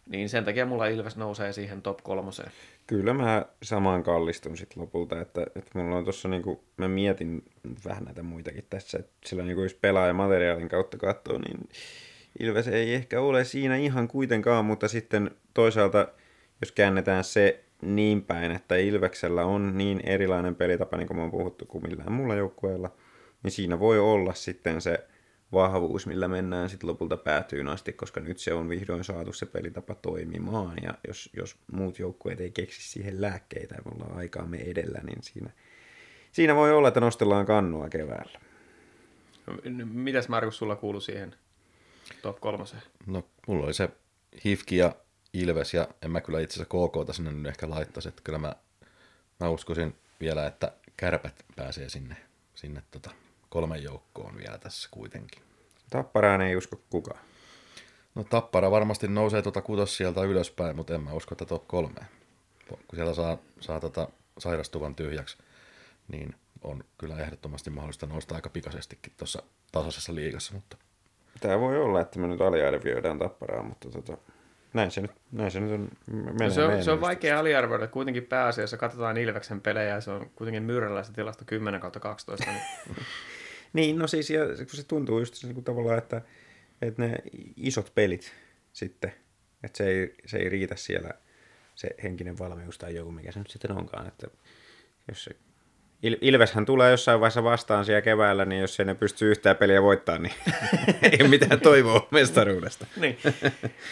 [0.08, 2.50] niin sen takia mulla Ilves nousee siihen top kolmoseen.
[2.86, 7.42] Kyllä mä samaan kallistun sitten lopulta, että, että mulla on tuossa niinku, mä mietin
[7.84, 11.68] vähän näitä muitakin tässä, että sillä niinku jos pelaajamateriaalin kautta katsoo, niin
[12.40, 16.08] Ilves ei ehkä ole siinä ihan kuitenkaan, mutta sitten toisaalta
[16.60, 21.30] jos käännetään se niin päin, että Ilveksellä on niin erilainen pelitapa, niin kuin me on
[21.30, 22.90] puhuttu, kuin millään muulla joukkueella,
[23.42, 25.06] niin siinä voi olla sitten se
[25.52, 29.94] vahvuus, millä mennään sitten lopulta päätyyn asti, koska nyt se on vihdoin saatu se pelitapa
[29.94, 35.22] toimimaan, ja jos, jos muut joukkueet ei keksi siihen lääkkeitä ja ollaan aikaamme edellä, niin
[35.22, 35.50] siinä,
[36.32, 38.40] siinä voi olla, että nostellaan kannua keväällä.
[39.92, 41.34] Mitäs Markus sulla kuuluu siihen
[42.22, 42.82] top kolmoseen?
[43.06, 43.88] No, mulla oli se
[44.44, 44.94] Hifki ja
[45.32, 48.54] Ilves, ja en mä kyllä itse asiassa KKta sinne nyt ehkä laittaisi, että kyllä mä,
[49.40, 52.16] mä uskoisin vielä, että kärpät pääsee sinne,
[52.54, 53.10] sinne tota
[53.48, 55.42] kolmen joukkoon vielä tässä kuitenkin.
[55.90, 57.20] Tapparaan ei usko kukaan.
[58.14, 62.06] No Tappara varmasti nousee tuota kutos sieltä ylöspäin, mutta en mä usko, että top kolmeen.
[62.68, 64.08] Kun sieltä saa, saa tota
[64.38, 65.38] sairastuvan tyhjäksi,
[66.08, 70.76] niin on kyllä ehdottomasti mahdollista nousta aika pikaisestikin tuossa tasaisessa liigassa, mutta
[71.40, 74.16] Tämä voi olla, että me nyt aliarvioidaan Tapparaa, mutta tota,
[74.74, 75.88] näin, se nyt, näin se nyt on.
[76.06, 77.86] menee No se, on, se on vaikea aliarvioida.
[77.86, 82.50] Kuitenkin pääasiassa katsotaan Ilveksen pelejä ja se on kuitenkin myyrällä se tilasto 10 kautta 12.
[82.50, 82.62] Niin
[83.74, 86.22] Niin, no siis ja kun se tuntuu just se, niin tavallaan, että,
[86.82, 87.16] että ne
[87.56, 88.32] isot pelit
[88.72, 89.12] sitten,
[89.62, 91.10] että se ei, se ei riitä siellä
[91.74, 94.06] se henkinen valmius tai joku, mikä se nyt sitten onkaan.
[94.06, 94.26] Että
[95.08, 95.36] jos se
[96.04, 99.82] Il- Ilveshän tulee jossain vaiheessa vastaan siellä keväällä, niin jos ei ne pystyy yhtään peliä
[99.82, 100.34] voittamaan, niin
[101.20, 102.86] ei mitään toivoa mestaruudesta.
[102.96, 103.18] niin.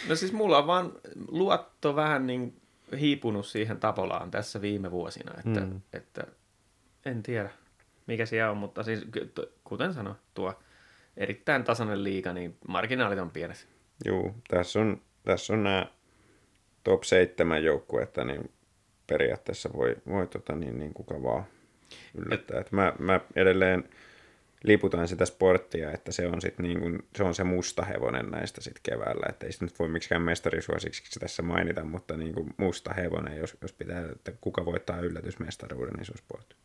[0.09, 0.91] No siis mulla on vaan
[1.27, 2.61] luotto vähän niin
[2.99, 5.81] hiipunut siihen Tapolaan tässä viime vuosina, että, mm.
[5.93, 6.23] että
[7.05, 7.49] en tiedä
[8.07, 9.05] mikä siellä on, mutta siis
[9.63, 10.53] kuten sanoin, tuo
[11.17, 13.67] erittäin tasainen liiga, niin marginaalit on pienet.
[14.05, 15.85] Joo, tässä on, tässä on nämä
[16.83, 18.51] top 7 joukkuetta, niin
[19.07, 21.43] periaatteessa voi, voi tota, niin, niin kuka vaan
[22.15, 22.59] yllättää.
[22.59, 23.83] Et, mä, mä edelleen
[24.63, 28.61] liputan sitä sporttia, että se on, sit niin kuin, se, on se musta hevonen näistä
[28.61, 29.25] sit keväällä.
[29.29, 33.57] Että ei sitä nyt voi miksikään mestarisuosiksi tässä mainita, mutta niin kuin musta hevonen, jos,
[33.61, 36.55] jos pitää, että kuka voittaa yllätysmestaruuden, niin se on sport.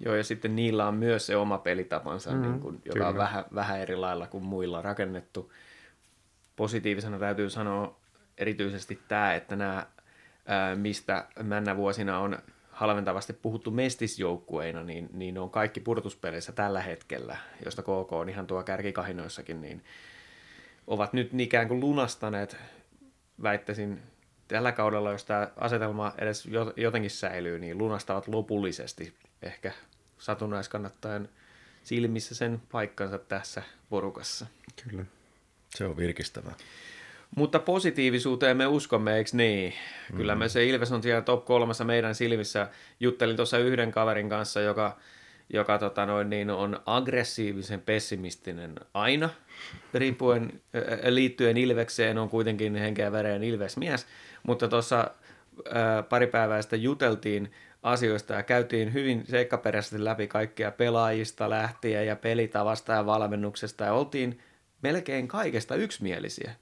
[0.00, 3.08] Joo, ja sitten niillä on myös se oma pelitapansa, mm, niin kuin, joka kyllä.
[3.08, 5.52] on vähän, vähän eri lailla kuin muilla rakennettu.
[6.56, 8.00] Positiivisena täytyy sanoa
[8.38, 9.86] erityisesti tämä, että nämä,
[10.46, 12.38] ää, mistä männä vuosina on
[12.74, 18.46] halventavasti puhuttu mestisjoukkueina, niin, niin ne on kaikki pudotuspeleissä tällä hetkellä, josta KK on ihan
[18.46, 19.84] tuo kärkikahinoissakin, niin
[20.86, 22.56] ovat nyt ikään kuin lunastaneet,
[23.42, 24.02] väittäisin,
[24.48, 29.72] tällä kaudella, jos tämä asetelma edes jotenkin säilyy, niin lunastavat lopullisesti ehkä
[30.18, 31.28] satunnaiskannattajien
[31.82, 34.46] silmissä sen paikkansa tässä porukassa.
[34.88, 35.04] Kyllä.
[35.74, 36.54] Se on virkistävää.
[37.36, 39.74] Mutta positiivisuuteen me uskomme, eikö niin?
[40.16, 42.68] Kyllä me se Ilves on siellä top kolmassa meidän silmissä.
[43.00, 44.96] Juttelin tuossa yhden kaverin kanssa, joka,
[45.52, 49.30] joka tota noin, niin on aggressiivisen pessimistinen aina,
[49.94, 50.60] riippuen
[51.08, 54.06] liittyen Ilvekseen, on kuitenkin henkeä vereen Ilvesmies,
[54.42, 55.10] mutta tuossa
[56.08, 57.52] pari päivää sitten juteltiin
[57.82, 64.38] asioista ja käytiin hyvin seikkaperäisesti läpi kaikkia pelaajista lähtien ja pelitavasta ja valmennuksesta ja oltiin
[64.82, 66.52] melkein kaikesta yksimielisiä.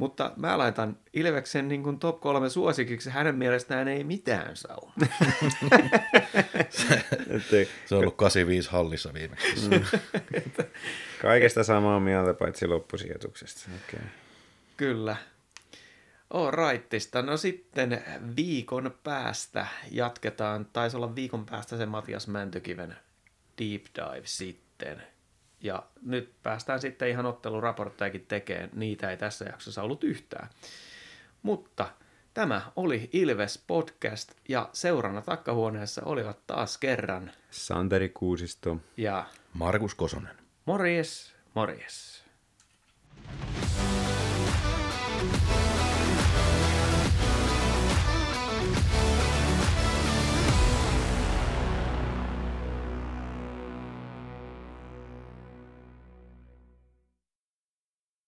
[0.00, 4.92] Mutta mä laitan Ilveksen niin kuin top kolme suosikiksi, hänen mielestään ei mitään sauma.
[7.86, 9.68] se on ollut 85 hallissa viimeksi.
[9.68, 9.82] Mm.
[11.22, 13.70] Kaikesta samaa mieltä paitsi loppusijoituksesta.
[13.88, 14.06] Okay.
[14.76, 15.16] Kyllä.
[16.30, 17.22] All rightista.
[17.22, 18.04] No sitten
[18.36, 22.96] viikon päästä jatketaan, taisi olla viikon päästä se Matias Mäntykiven
[23.58, 25.02] deep dive sitten.
[25.60, 28.70] Ja nyt päästään sitten ihan otteluraporttejakin tekemään.
[28.74, 30.48] Niitä ei tässä jaksossa ollut yhtään.
[31.42, 31.88] Mutta
[32.34, 40.36] tämä oli Ilves Podcast ja seurana takkahuoneessa olivat taas kerran Santeri Kuusisto ja Markus Kosonen.
[40.64, 42.24] Morjes, morjes.